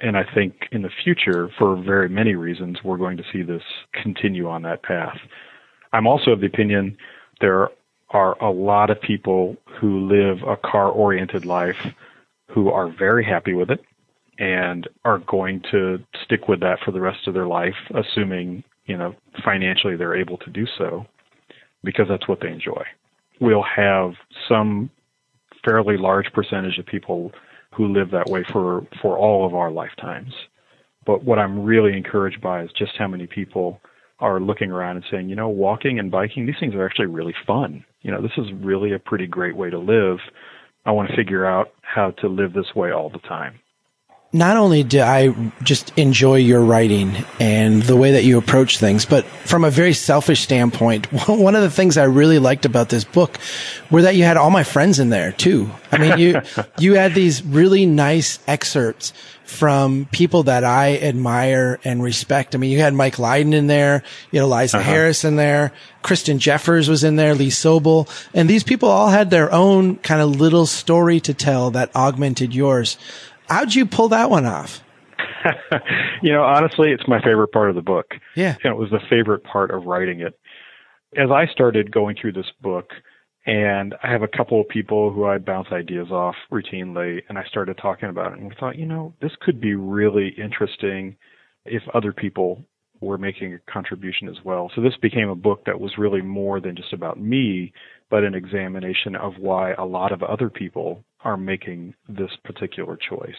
and 0.00 0.16
I 0.16 0.24
think 0.34 0.68
in 0.72 0.82
the 0.82 0.90
future, 1.04 1.48
for 1.58 1.76
very 1.76 2.08
many 2.08 2.34
reasons, 2.34 2.78
we're 2.82 2.96
going 2.96 3.16
to 3.16 3.24
see 3.32 3.42
this 3.42 3.62
continue 3.92 4.48
on 4.48 4.62
that 4.62 4.82
path. 4.82 5.18
I'm 5.92 6.06
also 6.06 6.32
of 6.32 6.40
the 6.40 6.46
opinion 6.46 6.96
there 7.40 7.68
are 8.10 8.36
a 8.42 8.50
lot 8.50 8.90
of 8.90 9.00
people 9.00 9.56
who 9.80 10.06
live 10.06 10.42
a 10.46 10.56
car-oriented 10.56 11.44
life 11.44 11.86
who 12.48 12.70
are 12.70 12.88
very 12.88 13.24
happy 13.24 13.54
with 13.54 13.70
it 13.70 13.80
and 14.38 14.88
are 15.04 15.18
going 15.18 15.62
to 15.70 15.98
stick 16.24 16.48
with 16.48 16.60
that 16.60 16.78
for 16.84 16.90
the 16.90 17.00
rest 17.00 17.26
of 17.26 17.34
their 17.34 17.46
life, 17.46 17.74
assuming, 17.94 18.64
you 18.86 18.96
know, 18.96 19.14
financially 19.44 19.96
they're 19.96 20.16
able 20.16 20.38
to 20.38 20.50
do 20.50 20.66
so 20.78 21.06
because 21.84 22.06
that's 22.08 22.28
what 22.28 22.40
they 22.40 22.48
enjoy. 22.48 22.82
We'll 23.40 23.64
have 23.64 24.12
some 24.48 24.90
fairly 25.64 25.96
large 25.96 26.32
percentage 26.32 26.78
of 26.78 26.86
people 26.86 27.32
who 27.74 27.92
live 27.92 28.10
that 28.10 28.28
way 28.28 28.44
for, 28.52 28.86
for 29.00 29.18
all 29.18 29.46
of 29.46 29.54
our 29.54 29.70
lifetimes. 29.70 30.32
But 31.04 31.24
what 31.24 31.38
I'm 31.38 31.64
really 31.64 31.96
encouraged 31.96 32.40
by 32.40 32.62
is 32.62 32.70
just 32.76 32.92
how 32.98 33.08
many 33.08 33.26
people 33.26 33.80
are 34.20 34.40
looking 34.40 34.70
around 34.70 34.96
and 34.96 35.04
saying, 35.10 35.28
you 35.28 35.34
know, 35.34 35.48
walking 35.48 35.98
and 35.98 36.10
biking, 36.10 36.46
these 36.46 36.54
things 36.60 36.74
are 36.74 36.86
actually 36.86 37.06
really 37.06 37.34
fun. 37.46 37.84
You 38.02 38.12
know, 38.12 38.22
this 38.22 38.32
is 38.36 38.46
really 38.60 38.92
a 38.92 38.98
pretty 38.98 39.26
great 39.26 39.56
way 39.56 39.68
to 39.70 39.78
live. 39.78 40.18
I 40.84 40.92
want 40.92 41.10
to 41.10 41.16
figure 41.16 41.44
out 41.44 41.72
how 41.82 42.12
to 42.12 42.28
live 42.28 42.52
this 42.52 42.74
way 42.74 42.92
all 42.92 43.10
the 43.10 43.18
time 43.18 43.58
not 44.32 44.56
only 44.56 44.82
do 44.82 45.00
I 45.00 45.34
just 45.62 45.96
enjoy 45.98 46.36
your 46.36 46.62
writing 46.62 47.24
and 47.38 47.82
the 47.82 47.96
way 47.96 48.12
that 48.12 48.24
you 48.24 48.38
approach 48.38 48.78
things, 48.78 49.04
but 49.04 49.26
from 49.44 49.62
a 49.62 49.70
very 49.70 49.92
selfish 49.92 50.40
standpoint, 50.40 51.06
one 51.28 51.54
of 51.54 51.62
the 51.62 51.70
things 51.70 51.98
I 51.98 52.04
really 52.04 52.38
liked 52.38 52.64
about 52.64 52.88
this 52.88 53.04
book 53.04 53.38
were 53.90 54.02
that 54.02 54.16
you 54.16 54.24
had 54.24 54.38
all 54.38 54.50
my 54.50 54.64
friends 54.64 54.98
in 54.98 55.10
there 55.10 55.32
too. 55.32 55.70
I 55.90 55.98
mean, 55.98 56.18
you, 56.18 56.40
you 56.78 56.94
had 56.94 57.14
these 57.14 57.42
really 57.42 57.84
nice 57.84 58.38
excerpts 58.46 59.12
from 59.44 60.06
people 60.12 60.44
that 60.44 60.64
I 60.64 60.96
admire 60.96 61.78
and 61.84 62.02
respect. 62.02 62.54
I 62.54 62.58
mean, 62.58 62.70
you 62.70 62.78
had 62.78 62.94
Mike 62.94 63.18
Lydon 63.18 63.52
in 63.52 63.66
there, 63.66 64.02
you 64.30 64.40
had 64.40 64.46
Eliza 64.46 64.78
uh-huh. 64.78 64.90
Harris 64.90 65.24
in 65.24 65.36
there, 65.36 65.72
Kristen 66.00 66.38
Jeffers 66.38 66.88
was 66.88 67.04
in 67.04 67.16
there, 67.16 67.34
Lee 67.34 67.50
Sobel, 67.50 68.08
and 68.32 68.48
these 68.48 68.62
people 68.62 68.88
all 68.88 69.10
had 69.10 69.28
their 69.28 69.52
own 69.52 69.96
kind 69.96 70.22
of 70.22 70.40
little 70.40 70.64
story 70.64 71.20
to 71.20 71.34
tell 71.34 71.70
that 71.72 71.94
augmented 71.94 72.54
yours. 72.54 72.96
How'd 73.52 73.74
you 73.74 73.84
pull 73.84 74.08
that 74.08 74.30
one 74.30 74.46
off? 74.46 74.82
you 76.22 76.32
know, 76.32 76.42
honestly, 76.42 76.90
it's 76.90 77.06
my 77.06 77.20
favorite 77.20 77.52
part 77.52 77.68
of 77.68 77.76
the 77.76 77.82
book. 77.82 78.14
Yeah. 78.34 78.56
And 78.64 78.72
it 78.72 78.78
was 78.78 78.90
the 78.90 79.00
favorite 79.10 79.44
part 79.44 79.70
of 79.70 79.84
writing 79.84 80.20
it. 80.20 80.38
As 81.16 81.30
I 81.30 81.46
started 81.52 81.92
going 81.92 82.16
through 82.18 82.32
this 82.32 82.50
book, 82.62 82.90
and 83.44 83.94
I 84.02 84.10
have 84.10 84.22
a 84.22 84.28
couple 84.28 84.58
of 84.60 84.68
people 84.68 85.12
who 85.12 85.26
I 85.26 85.36
bounce 85.36 85.68
ideas 85.70 86.10
off 86.10 86.36
routinely, 86.50 87.20
and 87.28 87.36
I 87.36 87.44
started 87.44 87.76
talking 87.76 88.08
about 88.08 88.32
it, 88.32 88.38
and 88.38 88.48
we 88.48 88.54
thought, 88.58 88.78
you 88.78 88.86
know, 88.86 89.12
this 89.20 89.32
could 89.42 89.60
be 89.60 89.74
really 89.74 90.28
interesting 90.28 91.16
if 91.66 91.82
other 91.92 92.12
people 92.12 92.64
were 93.02 93.18
making 93.18 93.52
a 93.52 93.70
contribution 93.70 94.28
as 94.28 94.36
well. 94.44 94.70
So 94.74 94.80
this 94.80 94.96
became 95.02 95.28
a 95.28 95.34
book 95.34 95.64
that 95.66 95.78
was 95.78 95.98
really 95.98 96.22
more 96.22 96.60
than 96.60 96.76
just 96.76 96.92
about 96.92 97.20
me, 97.20 97.72
but 98.08 98.24
an 98.24 98.34
examination 98.34 99.16
of 99.16 99.34
why 99.38 99.72
a 99.72 99.84
lot 99.84 100.12
of 100.12 100.22
other 100.22 100.48
people 100.48 101.04
are 101.24 101.36
making 101.36 101.94
this 102.08 102.30
particular 102.44 102.96
choice. 102.96 103.34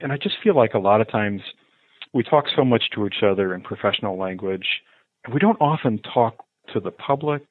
And 0.00 0.12
I 0.12 0.16
just 0.16 0.36
feel 0.42 0.54
like 0.54 0.74
a 0.74 0.78
lot 0.78 1.00
of 1.00 1.10
times 1.10 1.40
we 2.12 2.22
talk 2.22 2.44
so 2.54 2.64
much 2.64 2.90
to 2.94 3.06
each 3.06 3.22
other 3.22 3.54
in 3.54 3.62
professional 3.62 4.18
language, 4.18 4.66
and 5.24 5.34
we 5.34 5.40
don't 5.40 5.60
often 5.60 5.98
talk 6.14 6.44
to 6.72 6.80
the 6.80 6.90
public 6.90 7.42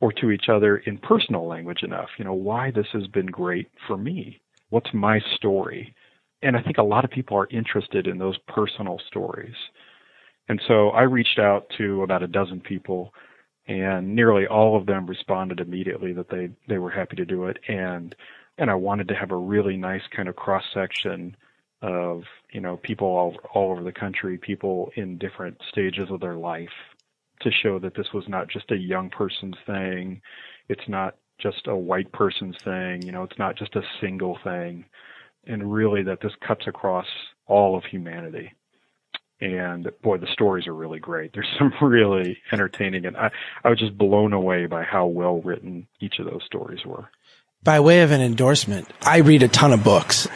or 0.00 0.12
to 0.12 0.30
each 0.30 0.48
other 0.48 0.78
in 0.78 0.98
personal 0.98 1.46
language 1.46 1.82
enough. 1.82 2.08
You 2.18 2.24
know, 2.24 2.34
why 2.34 2.70
this 2.70 2.86
has 2.92 3.06
been 3.06 3.26
great 3.26 3.68
for 3.86 3.96
me. 3.96 4.40
What's 4.70 4.92
my 4.92 5.20
story? 5.34 5.94
And 6.42 6.56
I 6.56 6.62
think 6.62 6.78
a 6.78 6.82
lot 6.82 7.04
of 7.04 7.10
people 7.10 7.36
are 7.38 7.48
interested 7.50 8.06
in 8.06 8.18
those 8.18 8.36
personal 8.46 9.00
stories. 9.06 9.54
And 10.48 10.60
so 10.68 10.90
I 10.90 11.02
reached 11.02 11.38
out 11.38 11.66
to 11.78 12.02
about 12.02 12.22
a 12.22 12.28
dozen 12.28 12.60
people 12.60 13.12
and 13.68 14.14
nearly 14.14 14.46
all 14.46 14.76
of 14.76 14.86
them 14.86 15.06
responded 15.06 15.60
immediately 15.60 16.12
that 16.12 16.30
they, 16.30 16.50
they 16.68 16.78
were 16.78 16.90
happy 16.90 17.16
to 17.16 17.24
do 17.24 17.46
it. 17.46 17.58
And 17.68 18.14
and 18.58 18.70
I 18.70 18.74
wanted 18.74 19.08
to 19.08 19.14
have 19.14 19.30
a 19.30 19.36
really 19.36 19.76
nice 19.76 20.02
kind 20.14 20.28
of 20.28 20.36
cross 20.36 20.64
section 20.72 21.36
of 21.82 22.22
you 22.52 22.60
know 22.60 22.78
people 22.78 23.06
all 23.06 23.36
all 23.54 23.70
over 23.72 23.82
the 23.82 23.92
country, 23.92 24.38
people 24.38 24.90
in 24.96 25.18
different 25.18 25.60
stages 25.70 26.10
of 26.10 26.20
their 26.20 26.36
life, 26.36 26.68
to 27.40 27.50
show 27.50 27.78
that 27.78 27.94
this 27.94 28.12
was 28.14 28.24
not 28.28 28.48
just 28.48 28.70
a 28.70 28.76
young 28.76 29.10
person's 29.10 29.56
thing, 29.66 30.20
it's 30.68 30.88
not 30.88 31.16
just 31.38 31.66
a 31.66 31.76
white 31.76 32.10
person's 32.12 32.56
thing, 32.64 33.02
you 33.02 33.12
know, 33.12 33.22
it's 33.22 33.38
not 33.38 33.56
just 33.56 33.76
a 33.76 33.82
single 34.00 34.38
thing, 34.42 34.84
and 35.46 35.72
really 35.72 36.02
that 36.02 36.20
this 36.22 36.32
cuts 36.46 36.66
across 36.66 37.06
all 37.46 37.76
of 37.76 37.84
humanity. 37.84 38.52
And 39.38 39.90
boy, 40.02 40.16
the 40.16 40.26
stories 40.32 40.66
are 40.66 40.74
really 40.74 40.98
great. 40.98 41.34
There's 41.34 41.46
some 41.58 41.72
really 41.82 42.38
entertaining, 42.52 43.04
and 43.04 43.18
I, 43.18 43.30
I 43.64 43.68
was 43.68 43.78
just 43.78 43.98
blown 43.98 44.32
away 44.32 44.64
by 44.64 44.82
how 44.82 45.06
well 45.06 45.42
written 45.42 45.86
each 46.00 46.18
of 46.18 46.24
those 46.24 46.42
stories 46.46 46.86
were 46.86 47.10
by 47.66 47.80
way 47.80 48.02
of 48.02 48.12
an 48.12 48.20
endorsement, 48.20 48.88
I 49.02 49.18
read 49.18 49.42
a 49.42 49.48
ton 49.48 49.72
of 49.72 49.82
books. 49.82 50.28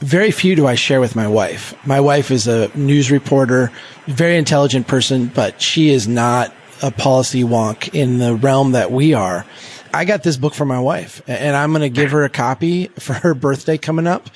Very 0.00 0.30
few 0.30 0.54
do 0.54 0.66
I 0.66 0.74
share 0.74 1.00
with 1.00 1.16
my 1.16 1.26
wife. 1.26 1.74
My 1.86 1.98
wife 1.98 2.30
is 2.30 2.46
a 2.46 2.68
news 2.76 3.10
reporter, 3.10 3.72
very 4.06 4.36
intelligent 4.36 4.86
person, 4.86 5.28
but 5.34 5.62
she 5.62 5.88
is 5.88 6.06
not 6.06 6.54
a 6.82 6.90
policy 6.90 7.42
wonk 7.42 7.94
in 7.94 8.18
the 8.18 8.34
realm 8.36 8.72
that 8.72 8.92
we 8.92 9.14
are. 9.14 9.46
I 9.94 10.04
got 10.04 10.24
this 10.24 10.36
book 10.36 10.52
for 10.52 10.66
my 10.66 10.78
wife 10.78 11.22
and 11.26 11.56
I'm 11.56 11.70
going 11.70 11.80
to 11.80 11.88
give 11.88 12.10
her 12.10 12.24
a 12.24 12.28
copy 12.28 12.88
for 12.98 13.14
her 13.14 13.32
birthday 13.32 13.78
coming 13.78 14.06
up. 14.06 14.28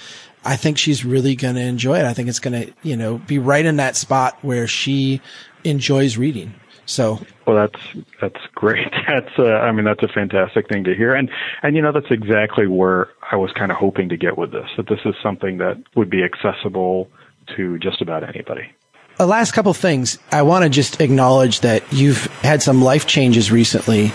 I 0.43 0.57
think 0.57 0.79
she's 0.79 1.05
really 1.05 1.37
going 1.37 1.57
to 1.57 1.61
enjoy 1.61 1.99
it. 1.99 2.07
I 2.07 2.15
think 2.15 2.31
it's 2.31 2.41
going 2.41 2.67
to, 2.67 2.73
you 2.83 2.97
know, 2.97 3.19
be 3.19 3.39
right 3.39 3.67
in 3.67 3.77
that 3.77 3.95
spot 3.95 4.39
where 4.41 4.67
she 4.67 5.21
enjoys 5.65 6.17
reading. 6.17 6.55
So 6.89 7.21
well, 7.47 7.55
that's 7.55 8.07
that's 8.19 8.41
great. 8.55 8.89
That's 9.07 9.39
uh, 9.39 9.45
I 9.45 9.73
mean 9.73 9.85
that's 9.85 10.03
a 10.03 10.09
fantastic 10.09 10.69
thing 10.69 10.85
to 10.85 10.95
hear, 10.95 11.15
and 11.15 11.31
and 11.63 11.77
you 11.77 11.83
know 11.83 11.93
that's 11.93 12.11
exactly 12.11 12.67
where 12.67 13.11
I 13.31 13.37
was 13.37 13.53
kind 13.53 13.71
of 13.71 13.77
hoping 13.77 14.09
to 14.09 14.17
get 14.17 14.39
with 14.39 14.53
this. 14.53 14.69
That 14.79 14.89
this 14.89 15.01
is 15.05 15.15
something 15.23 15.59
that 15.59 15.77
would 15.97 16.09
be 16.09 16.25
accessible 16.25 17.11
to 17.57 17.79
just 17.79 18.01
about 18.01 18.27
anybody. 18.27 18.73
The 19.19 19.27
last 19.27 19.53
couple 19.53 19.75
things 19.75 20.19
I 20.33 20.43
want 20.43 20.65
to 20.65 20.71
just 20.71 21.01
acknowledge 21.01 21.61
that 21.61 21.93
you've 21.93 22.25
had 22.43 22.63
some 22.63 22.81
life 22.81 23.07
changes 23.07 23.53
recently. 23.53 24.13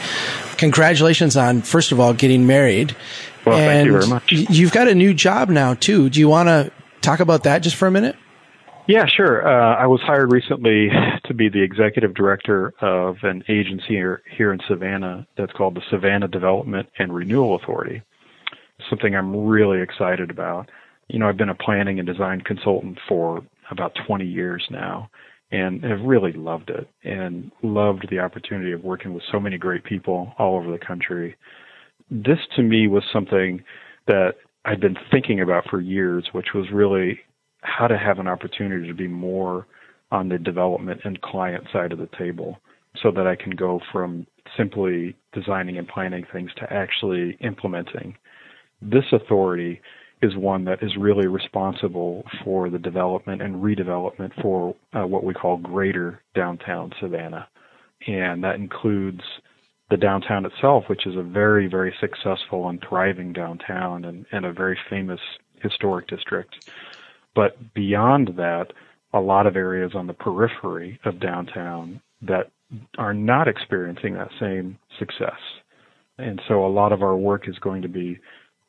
Congratulations 0.58 1.38
on 1.38 1.62
first 1.62 1.92
of 1.92 2.00
all 2.00 2.14
getting 2.14 2.48
married. 2.48 2.96
Well, 3.46 3.58
and 3.58 3.66
thank 3.66 3.86
you 3.86 3.92
very 3.92 4.08
much. 4.08 4.32
You've 4.32 4.72
got 4.72 4.88
a 4.88 4.96
new 4.96 5.14
job 5.14 5.50
now 5.50 5.76
too. 5.76 6.10
Do 6.10 6.20
you 6.20 6.28
want 6.28 6.48
to 6.48 6.72
talk 7.02 7.20
about 7.20 7.44
that 7.44 7.60
just 7.60 7.76
for 7.76 7.88
a 7.88 7.92
minute? 7.92 8.16
Yeah, 8.86 9.06
sure. 9.06 9.48
Uh, 9.48 9.76
I 9.78 9.88
was 9.88 10.02
hired 10.02 10.34
recently 10.34 10.90
to 11.26 11.34
be 11.34 11.48
the 11.48 11.62
executive 11.62 12.14
director 12.14 12.74
of 12.82 13.16
an 13.24 13.44
agency 13.48 13.86
here, 13.88 14.22
here 14.36 14.52
in 14.52 14.60
Savannah 14.68 15.26
that's 15.38 15.54
called 15.54 15.76
the 15.76 15.82
Savannah 15.90 16.28
Development 16.28 16.90
and 17.00 17.16
Renewal 17.16 17.56
Authority. 17.56 18.02
Something 18.90 19.16
I'm 19.16 19.46
really 19.46 19.82
excited 19.82 20.30
about. 20.30 20.70
You 21.08 21.20
know, 21.20 21.30
I've 21.30 21.38
been 21.38 21.50
a 21.50 21.56
planning 21.56 22.00
and 22.00 22.08
design 22.08 22.42
consultant 22.42 23.00
for 23.08 23.42
about 23.72 23.98
20 24.06 24.26
years 24.26 24.66
now 24.70 25.10
and 25.52 25.82
have 25.86 26.02
really 26.02 26.34
loved 26.34 26.70
it 26.70 26.90
and 27.04 27.52
loved 27.62 28.08
the 28.10 28.20
opportunity 28.20 28.74
of 28.74 28.84
working 28.84 29.14
with 29.14 29.24
so 29.32 29.40
many 29.40 29.58
great 29.58 29.86
people 29.86 30.34
all 30.38 30.58
over 30.58 30.70
the 30.70 30.86
country. 30.86 31.38
This 32.12 32.40
to 32.58 32.62
me 32.62 32.90
was 32.90 33.04
something 33.14 33.64
that 34.08 34.34
I'd 34.66 34.82
been 34.82 34.98
thinking 35.10 35.40
about 35.40 35.70
for 35.70 35.80
years, 35.80 36.28
which 36.34 36.54
was 36.54 36.70
really 36.72 37.20
how 37.64 37.88
to 37.88 37.98
have 37.98 38.20
an 38.20 38.28
opportunity 38.28 38.88
to 38.88 38.94
be 38.94 39.08
more 39.08 39.66
on 40.12 40.30
the 40.30 40.38
development 40.38 41.02
and 41.04 41.22
client 41.22 41.66
side 41.74 41.92
of 41.92 41.98
the 41.98 42.10
table 42.18 42.60
so 43.02 43.12
that 43.12 43.26
I 43.26 43.36
can 43.36 43.56
go 43.56 43.82
from 43.92 44.28
simply 44.56 45.16
designing 45.34 45.78
and 45.78 45.88
planning 45.88 46.26
things 46.32 46.52
to 46.58 46.72
actually 46.72 47.38
implementing. 47.42 48.16
This 48.82 49.06
authority 49.12 49.82
is 50.22 50.36
one 50.36 50.66
that 50.66 50.84
is 50.84 50.96
really 50.98 51.28
responsible 51.28 52.24
for 52.44 52.70
the 52.70 52.78
development 52.78 53.42
and 53.42 53.56
redevelopment 53.56 54.32
for 54.42 54.76
uh, 54.94 55.06
what 55.06 55.24
we 55.24 55.34
call 55.34 55.58
greater 55.58 56.22
downtown 56.36 56.92
Savannah. 57.00 57.48
And 58.08 58.44
that 58.44 58.56
includes 58.56 59.22
the 59.90 59.98
downtown 59.98 60.46
itself, 60.46 60.86
which 60.88 61.06
is 61.06 61.16
a 61.16 61.24
very, 61.24 61.68
very 61.68 61.94
successful 62.00 62.70
and 62.70 62.84
thriving 62.88 63.34
downtown 63.34 64.06
and, 64.06 64.26
and 64.32 64.46
a 64.46 64.54
very 64.54 64.78
famous 64.90 65.20
historic 65.62 66.08
district. 66.08 66.70
But 67.36 67.74
beyond 67.74 68.34
that, 68.38 68.68
a 69.14 69.20
lot 69.20 69.48
of 69.48 69.56
areas 69.56 69.92
on 69.96 70.08
the 70.08 70.14
periphery 70.14 71.00
of 71.06 71.20
downtown 71.20 72.02
that 72.22 72.52
are 72.98 73.14
not 73.14 73.48
experiencing 73.48 74.14
that 74.16 74.30
same 74.40 74.78
success. 74.98 75.40
And 76.18 76.42
so 76.48 76.66
a 76.66 76.68
lot 76.68 76.92
of 76.92 77.02
our 77.02 77.16
work 77.16 77.48
is 77.48 77.58
going 77.60 77.82
to 77.82 77.88
be 77.88 78.20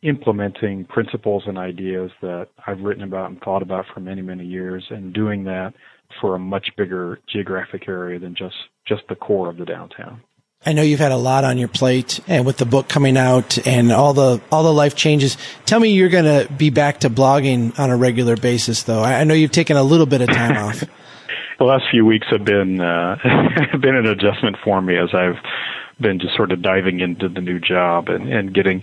implementing 0.03 0.85
principles 0.85 1.45
and 1.47 1.57
ideas 1.57 2.11
that 2.21 2.49
I've 2.67 2.81
written 2.81 3.05
about 3.05 3.31
and 3.31 3.41
thought 3.41 3.63
about 3.63 3.87
for 3.93 4.01
many, 4.01 4.21
many 4.21 4.45
years 4.45 4.85
and 4.91 5.15
doing 5.15 5.45
that 5.45 5.73
for 6.21 6.35
a 6.35 6.39
much 6.39 6.69
bigger 6.77 7.19
geographic 7.33 7.89
area 7.89 8.19
than 8.19 8.35
just, 8.35 8.55
just 8.87 9.03
the 9.09 9.15
core 9.15 9.49
of 9.49 9.57
the 9.57 9.65
downtown. 9.65 10.23
I 10.67 10.73
know 10.73 10.83
you've 10.83 11.01
had 11.01 11.13
a 11.13 11.17
lot 11.17 11.45
on 11.45 11.59
your 11.59 11.69
plate 11.69 12.21
and 12.27 12.47
with 12.47 12.57
the 12.57 12.65
book 12.65 12.89
coming 12.89 13.17
out 13.17 13.67
and 13.67 13.93
all 13.93 14.15
the, 14.15 14.41
all 14.51 14.63
the 14.63 14.73
life 14.73 14.95
changes. 14.95 15.37
Tell 15.67 15.79
me 15.79 15.91
you're 15.91 16.09
going 16.09 16.25
to 16.25 16.51
be 16.55 16.71
back 16.71 17.01
to 17.01 17.11
blogging 17.11 17.79
on 17.79 17.91
a 17.91 17.97
regular 17.97 18.37
basis 18.37 18.85
though. 18.85 19.03
I 19.03 19.25
know 19.25 19.35
you've 19.35 19.53
taken 19.53 19.77
a 19.77 19.83
little 19.83 20.07
bit 20.07 20.23
of 20.23 20.29
time 20.29 20.57
off. 20.57 20.81
the 21.59 21.65
last 21.65 21.85
few 21.91 22.07
weeks 22.07 22.27
have 22.31 22.45
been, 22.45 22.81
uh, 22.81 23.17
been 23.81 23.95
an 23.95 24.07
adjustment 24.07 24.57
for 24.65 24.81
me 24.81 24.97
as 24.97 25.15
I've 25.15 25.37
been 26.01 26.19
just 26.19 26.35
sort 26.35 26.51
of 26.51 26.63
diving 26.63 27.01
into 27.01 27.29
the 27.29 27.41
new 27.41 27.61
job 27.61 28.09
and, 28.09 28.33
and 28.33 28.55
getting, 28.55 28.83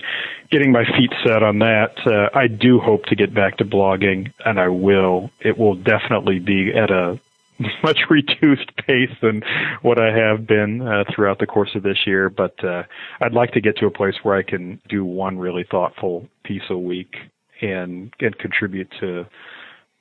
getting 0.51 0.71
my 0.71 0.85
feet 0.85 1.11
set 1.25 1.41
on 1.41 1.59
that. 1.59 1.95
Uh, 2.05 2.29
I 2.37 2.47
do 2.47 2.79
hope 2.79 3.05
to 3.05 3.15
get 3.15 3.33
back 3.33 3.57
to 3.57 3.65
blogging 3.65 4.31
and 4.45 4.59
I 4.59 4.67
will. 4.67 5.31
It 5.39 5.57
will 5.57 5.75
definitely 5.75 6.39
be 6.39 6.71
at 6.73 6.91
a 6.91 7.19
much 7.83 7.99
reduced 8.09 8.75
pace 8.87 9.11
than 9.21 9.41
what 9.81 9.99
I 9.99 10.15
have 10.15 10.47
been 10.47 10.81
uh, 10.81 11.03
throughout 11.13 11.39
the 11.39 11.45
course 11.45 11.71
of 11.75 11.83
this 11.83 11.99
year. 12.05 12.29
But 12.29 12.63
uh, 12.63 12.83
I'd 13.21 13.33
like 13.33 13.51
to 13.53 13.61
get 13.61 13.77
to 13.77 13.85
a 13.85 13.91
place 13.91 14.15
where 14.23 14.35
I 14.35 14.43
can 14.43 14.81
do 14.89 15.05
one 15.05 15.37
really 15.37 15.65
thoughtful 15.69 16.27
piece 16.43 16.63
a 16.69 16.77
week 16.77 17.15
and 17.61 18.13
and 18.19 18.37
contribute 18.39 18.89
to 18.99 19.25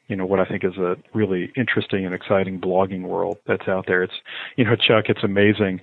you 0.08 0.16
know 0.16 0.26
what 0.26 0.40
I 0.40 0.44
think 0.44 0.64
is 0.64 0.76
a 0.76 0.96
really 1.14 1.52
interesting 1.56 2.04
and 2.04 2.14
exciting 2.14 2.60
blogging 2.60 3.02
world 3.02 3.38
that's 3.46 3.68
out 3.68 3.86
there. 3.86 4.02
It's 4.02 4.14
you 4.56 4.64
know 4.64 4.76
Chuck, 4.76 5.04
it's 5.08 5.24
amazing. 5.24 5.80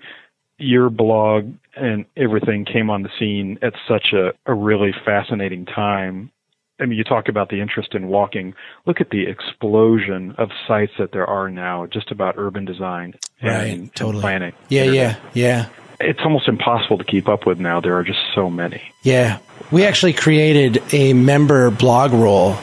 Your 0.60 0.90
blog 0.90 1.54
and 1.76 2.06
everything 2.18 2.66
came 2.66 2.90
on 2.90 3.04
the 3.04 3.10
scene 3.20 3.60
at 3.62 3.74
such 3.88 4.14
a, 4.14 4.32
a 4.48 4.56
really 4.56 4.92
fascinating 5.06 5.66
time 5.66 6.32
I 6.80 6.86
mean, 6.86 6.98
you 6.98 7.04
talk 7.04 7.28
about 7.28 7.50
the 7.50 7.60
interest 7.60 7.96
in 7.96 8.08
walking. 8.08 8.54
Look 8.86 9.02
at 9.02 9.10
the 9.10 9.26
explosion 9.28 10.36
of 10.38 10.50
sites 10.68 10.94
that 11.00 11.12
there 11.12 11.26
are 11.26 11.50
now, 11.50 11.88
just 11.88 12.12
about 12.12 12.36
urban 12.38 12.66
design 12.66 13.16
and, 13.42 13.82
right, 13.82 13.96
totally. 13.96 14.18
and 14.18 14.22
planning. 14.22 14.54
Yeah, 14.70 14.84
yeah, 14.84 15.16
yeah. 15.34 15.70
It's 16.00 16.20
almost 16.24 16.48
impossible 16.48 17.00
to 17.00 17.04
keep 17.04 17.28
up 17.28 17.48
with 17.48 17.60
now. 17.60 17.80
There 17.82 17.98
are 17.98 18.04
just 18.04 18.20
so 18.36 18.52
many. 18.52 18.82
Yeah. 19.02 19.40
We 19.72 19.86
actually 19.86 20.14
created 20.14 20.84
a 20.94 21.14
member 21.14 21.72
blogroll 21.72 22.56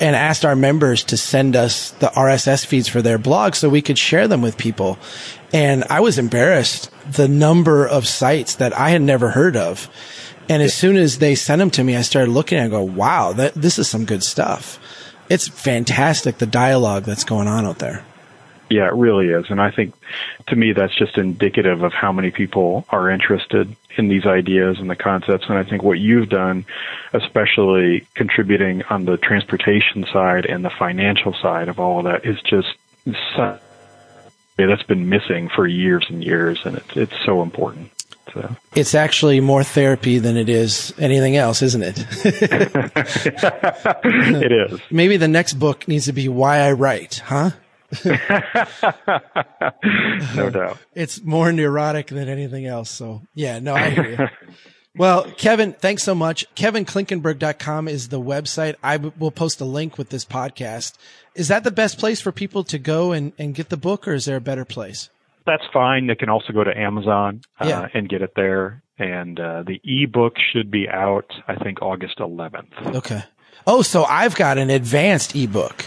and 0.00 0.14
asked 0.14 0.44
our 0.44 0.54
members 0.54 1.02
to 1.04 1.16
send 1.16 1.56
us 1.56 1.90
the 1.92 2.06
RSS 2.06 2.64
feeds 2.64 2.86
for 2.86 3.02
their 3.02 3.18
blogs 3.18 3.56
so 3.56 3.68
we 3.68 3.82
could 3.82 3.98
share 3.98 4.28
them 4.28 4.42
with 4.42 4.56
people. 4.56 4.98
And 5.52 5.84
I 5.90 6.00
was 6.00 6.18
embarrassed 6.18 6.90
the 7.10 7.26
number 7.26 7.86
of 7.86 8.06
sites 8.06 8.56
that 8.56 8.78
I 8.78 8.90
had 8.90 9.02
never 9.02 9.30
heard 9.30 9.56
of. 9.56 9.88
And 10.48 10.62
as 10.62 10.74
soon 10.74 10.96
as 10.96 11.18
they 11.18 11.34
sent 11.34 11.58
them 11.58 11.70
to 11.72 11.84
me, 11.84 11.96
I 11.96 12.02
started 12.02 12.30
looking 12.30 12.58
and 12.58 12.66
I 12.66 12.70
go, 12.70 12.82
wow, 12.82 13.32
that, 13.32 13.54
this 13.54 13.78
is 13.78 13.88
some 13.88 14.04
good 14.04 14.22
stuff. 14.22 14.78
It's 15.28 15.48
fantastic, 15.48 16.38
the 16.38 16.46
dialogue 16.46 17.02
that's 17.02 17.24
going 17.24 17.48
on 17.48 17.66
out 17.66 17.78
there. 17.78 18.04
Yeah, 18.70 18.86
it 18.86 18.94
really 18.94 19.28
is. 19.28 19.46
And 19.48 19.60
I 19.60 19.70
think 19.70 19.94
to 20.48 20.56
me, 20.56 20.72
that's 20.72 20.94
just 20.94 21.18
indicative 21.18 21.82
of 21.82 21.92
how 21.92 22.12
many 22.12 22.30
people 22.30 22.84
are 22.90 23.10
interested 23.10 23.74
in 23.96 24.08
these 24.08 24.26
ideas 24.26 24.78
and 24.78 24.90
the 24.90 24.96
concepts. 24.96 25.46
And 25.48 25.56
I 25.56 25.62
think 25.64 25.82
what 25.82 25.98
you've 25.98 26.28
done, 26.28 26.64
especially 27.12 28.06
contributing 28.14 28.82
on 28.90 29.04
the 29.04 29.16
transportation 29.16 30.04
side 30.12 30.46
and 30.46 30.64
the 30.64 30.70
financial 30.70 31.32
side 31.34 31.68
of 31.68 31.78
all 31.78 31.98
of 31.98 32.04
that 32.04 32.24
is 32.24 32.40
just 32.42 32.68
that's 34.56 34.82
been 34.84 35.08
missing 35.08 35.48
for 35.48 35.66
years 35.66 36.06
and 36.08 36.24
years. 36.24 36.60
And 36.64 36.76
it's, 36.76 36.96
it's 36.96 37.24
so 37.24 37.42
important. 37.42 37.90
So. 38.36 38.54
It's 38.74 38.94
actually 38.94 39.40
more 39.40 39.64
therapy 39.64 40.18
than 40.18 40.36
it 40.36 40.50
is 40.50 40.92
anything 40.98 41.36
else, 41.36 41.62
isn't 41.62 41.82
it? 41.82 42.06
it 44.04 44.52
is. 44.52 44.78
Maybe 44.90 45.16
the 45.16 45.26
next 45.26 45.54
book 45.54 45.88
needs 45.88 46.04
to 46.04 46.12
be 46.12 46.28
Why 46.28 46.58
I 46.58 46.72
Write, 46.72 47.22
huh? 47.24 47.52
no 50.34 50.50
doubt. 50.50 50.76
It's 50.94 51.22
more 51.22 51.50
neurotic 51.50 52.08
than 52.08 52.28
anything 52.28 52.66
else. 52.66 52.90
So 52.90 53.22
yeah, 53.34 53.58
no, 53.58 53.74
I 53.74 53.88
hear 53.88 54.10
you. 54.10 54.28
well, 54.94 55.24
Kevin, 55.38 55.72
thanks 55.72 56.02
so 56.02 56.14
much. 56.14 56.44
KevinKlinkenberg.com 56.56 57.88
is 57.88 58.08
the 58.08 58.20
website. 58.20 58.74
I 58.82 58.98
will 58.98 59.30
post 59.30 59.62
a 59.62 59.64
link 59.64 59.96
with 59.96 60.10
this 60.10 60.26
podcast. 60.26 60.92
Is 61.34 61.48
that 61.48 61.64
the 61.64 61.70
best 61.70 61.98
place 61.98 62.20
for 62.20 62.32
people 62.32 62.64
to 62.64 62.78
go 62.78 63.12
and, 63.12 63.32
and 63.38 63.54
get 63.54 63.70
the 63.70 63.78
book 63.78 64.06
or 64.06 64.12
is 64.12 64.26
there 64.26 64.36
a 64.36 64.42
better 64.42 64.66
place? 64.66 65.08
That's 65.46 65.64
fine. 65.72 66.06
They 66.06 66.14
can 66.14 66.28
also 66.28 66.52
go 66.52 66.64
to 66.64 66.76
Amazon 66.76 67.40
uh, 67.60 67.66
yeah. 67.66 67.88
and 67.94 68.08
get 68.08 68.22
it 68.22 68.32
there. 68.36 68.82
And 68.98 69.38
uh, 69.38 69.62
the 69.62 69.80
ebook 69.84 70.34
should 70.52 70.70
be 70.70 70.88
out, 70.88 71.30
I 71.46 71.56
think, 71.56 71.82
August 71.82 72.18
11th. 72.18 72.96
Okay. 72.96 73.22
Oh, 73.66 73.82
so 73.82 74.04
I've 74.04 74.36
got 74.36 74.58
an 74.58 74.70
advanced 74.70 75.36
ebook. 75.36 75.84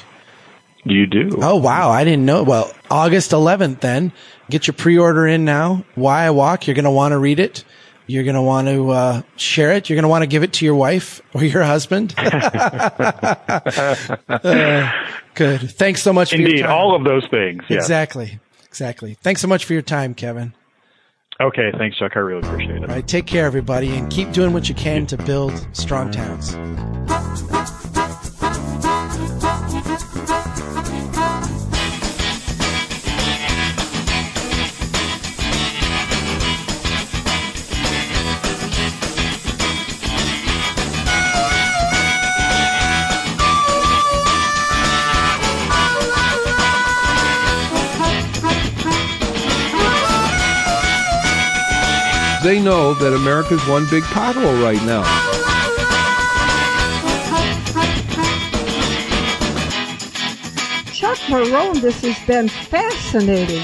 You 0.84 1.08
do. 1.08 1.30
Oh, 1.42 1.58
wow. 1.58 1.90
I 1.90 2.04
didn't 2.04 2.26
know. 2.26 2.44
Well, 2.44 2.72
August 2.90 3.32
11th, 3.32 3.80
then 3.80 4.12
get 4.50 4.68
your 4.68 4.76
pre-order 4.76 5.28
in 5.28 5.46
now. 5.46 5.86
Why 5.96 6.26
I 6.26 6.32
walk. 6.32 6.68
You're 6.68 6.76
going 6.76 6.86
to 6.86 6.92
want 6.92 7.14
to 7.14 7.18
read 7.18 7.40
it. 7.40 7.64
You're 8.08 8.24
going 8.24 8.36
to 8.36 8.42
want 8.42 8.68
to 8.68 8.90
uh, 8.90 9.22
share 9.36 9.74
it. 9.74 9.90
You're 9.90 9.96
going 9.96 10.04
to 10.04 10.10
want 10.10 10.24
to 10.24 10.28
give 10.28 10.42
it 10.42 10.54
to 10.54 10.66
your 10.66 10.76
wife 10.76 11.22
or 11.34 11.44
your 11.44 11.64
husband. 11.64 12.16
uh, 12.18 13.36
good. 15.36 15.72
Thanks 15.72 16.02
so 16.02 16.12
much. 16.12 16.34
Indeed, 16.34 16.64
all 16.64 16.96
of 16.96 17.04
those 17.04 17.28
things. 17.30 17.64
Exactly. 17.70 18.40
Exactly. 18.70 19.16
Thanks 19.16 19.42
so 19.42 19.48
much 19.48 19.66
for 19.66 19.74
your 19.74 19.82
time, 19.82 20.14
Kevin. 20.14 20.54
Okay, 21.42 21.72
thanks, 21.78 21.98
Chuck. 21.98 22.12
I 22.16 22.20
really 22.20 22.48
appreciate 22.48 22.78
it. 22.78 22.90
All 22.90 22.96
right, 22.96 23.08
take 23.08 23.26
care, 23.26 23.46
everybody, 23.46 23.96
and 23.96 24.10
keep 24.12 24.32
doing 24.32 24.54
what 24.54 24.70
you 24.70 24.76
can 24.76 25.06
to 25.08 25.18
build 25.18 25.68
strong 25.74 26.12
towns. 26.12 26.54
They 52.50 52.60
know 52.60 52.96
that 52.96 53.14
America's 53.14 53.64
one 53.68 53.88
big 53.92 54.02
pothole 54.06 54.64
right 54.64 54.84
now. 54.84 55.04
Chuck 60.92 61.20
Marohn, 61.30 61.80
this 61.80 62.02
has 62.02 62.18
been 62.26 62.50
fascinating. 62.50 63.62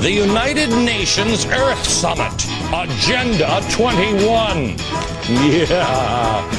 The 0.00 0.12
United 0.12 0.68
Nations 0.68 1.44
Earth 1.46 1.84
Summit 1.84 2.48
Agenda 2.72 3.60
21. 3.78 4.74
Yeah. 5.28 6.57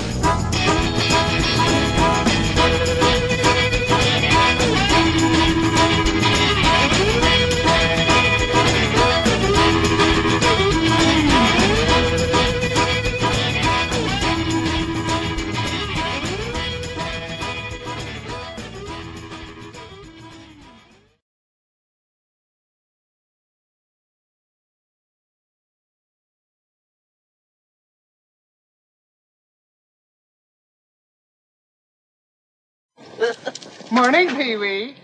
Morning, 33.92 34.30
Pee 34.36 34.56
Wee. 34.56 34.96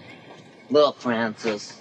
Look, 0.70 1.00
Francis. 1.00 1.80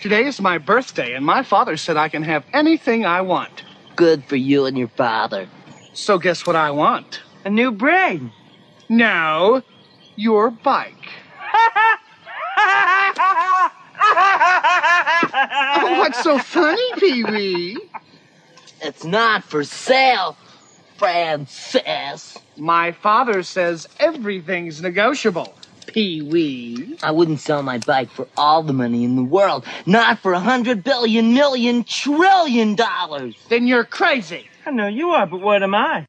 Today 0.00 0.24
is 0.24 0.40
my 0.40 0.58
birthday, 0.58 1.14
and 1.14 1.26
my 1.26 1.42
father 1.42 1.76
said 1.76 1.96
I 1.96 2.08
can 2.08 2.22
have 2.22 2.44
anything 2.52 3.04
I 3.04 3.22
want. 3.22 3.64
Good 3.96 4.24
for 4.24 4.36
you 4.36 4.64
and 4.66 4.78
your 4.78 4.86
father. 4.88 5.48
So, 5.94 6.16
guess 6.18 6.46
what 6.46 6.54
I 6.54 6.70
want? 6.70 7.22
A 7.44 7.50
new 7.50 7.72
brain. 7.72 8.32
No, 8.88 9.62
your 10.14 10.50
bike. 10.52 11.08
oh, 15.74 15.96
what's 15.98 16.22
so 16.22 16.38
funny, 16.38 16.92
Pee 16.98 17.24
Wee? 17.24 17.78
It's 18.80 19.04
not 19.04 19.42
for 19.42 19.64
sale. 19.64 20.36
Francis. 20.98 22.38
My 22.56 22.92
father 22.92 23.42
says 23.42 23.88
everything's 23.98 24.80
negotiable. 24.80 25.52
Pee 25.94 26.22
wee. 26.22 26.98
I 27.04 27.12
wouldn't 27.12 27.38
sell 27.38 27.62
my 27.62 27.78
bike 27.78 28.10
for 28.10 28.26
all 28.36 28.64
the 28.64 28.72
money 28.72 29.04
in 29.04 29.14
the 29.14 29.22
world. 29.22 29.64
Not 29.86 30.18
for 30.18 30.32
a 30.32 30.40
hundred 30.40 30.82
billion 30.82 31.34
million 31.34 31.84
trillion 31.84 32.74
dollars. 32.74 33.36
Then 33.48 33.68
you're 33.68 33.84
crazy. 33.84 34.48
I 34.66 34.72
know 34.72 34.88
you 34.88 35.10
are, 35.10 35.24
but 35.24 35.40
what 35.40 35.62
am 35.62 35.76
I? 35.76 36.06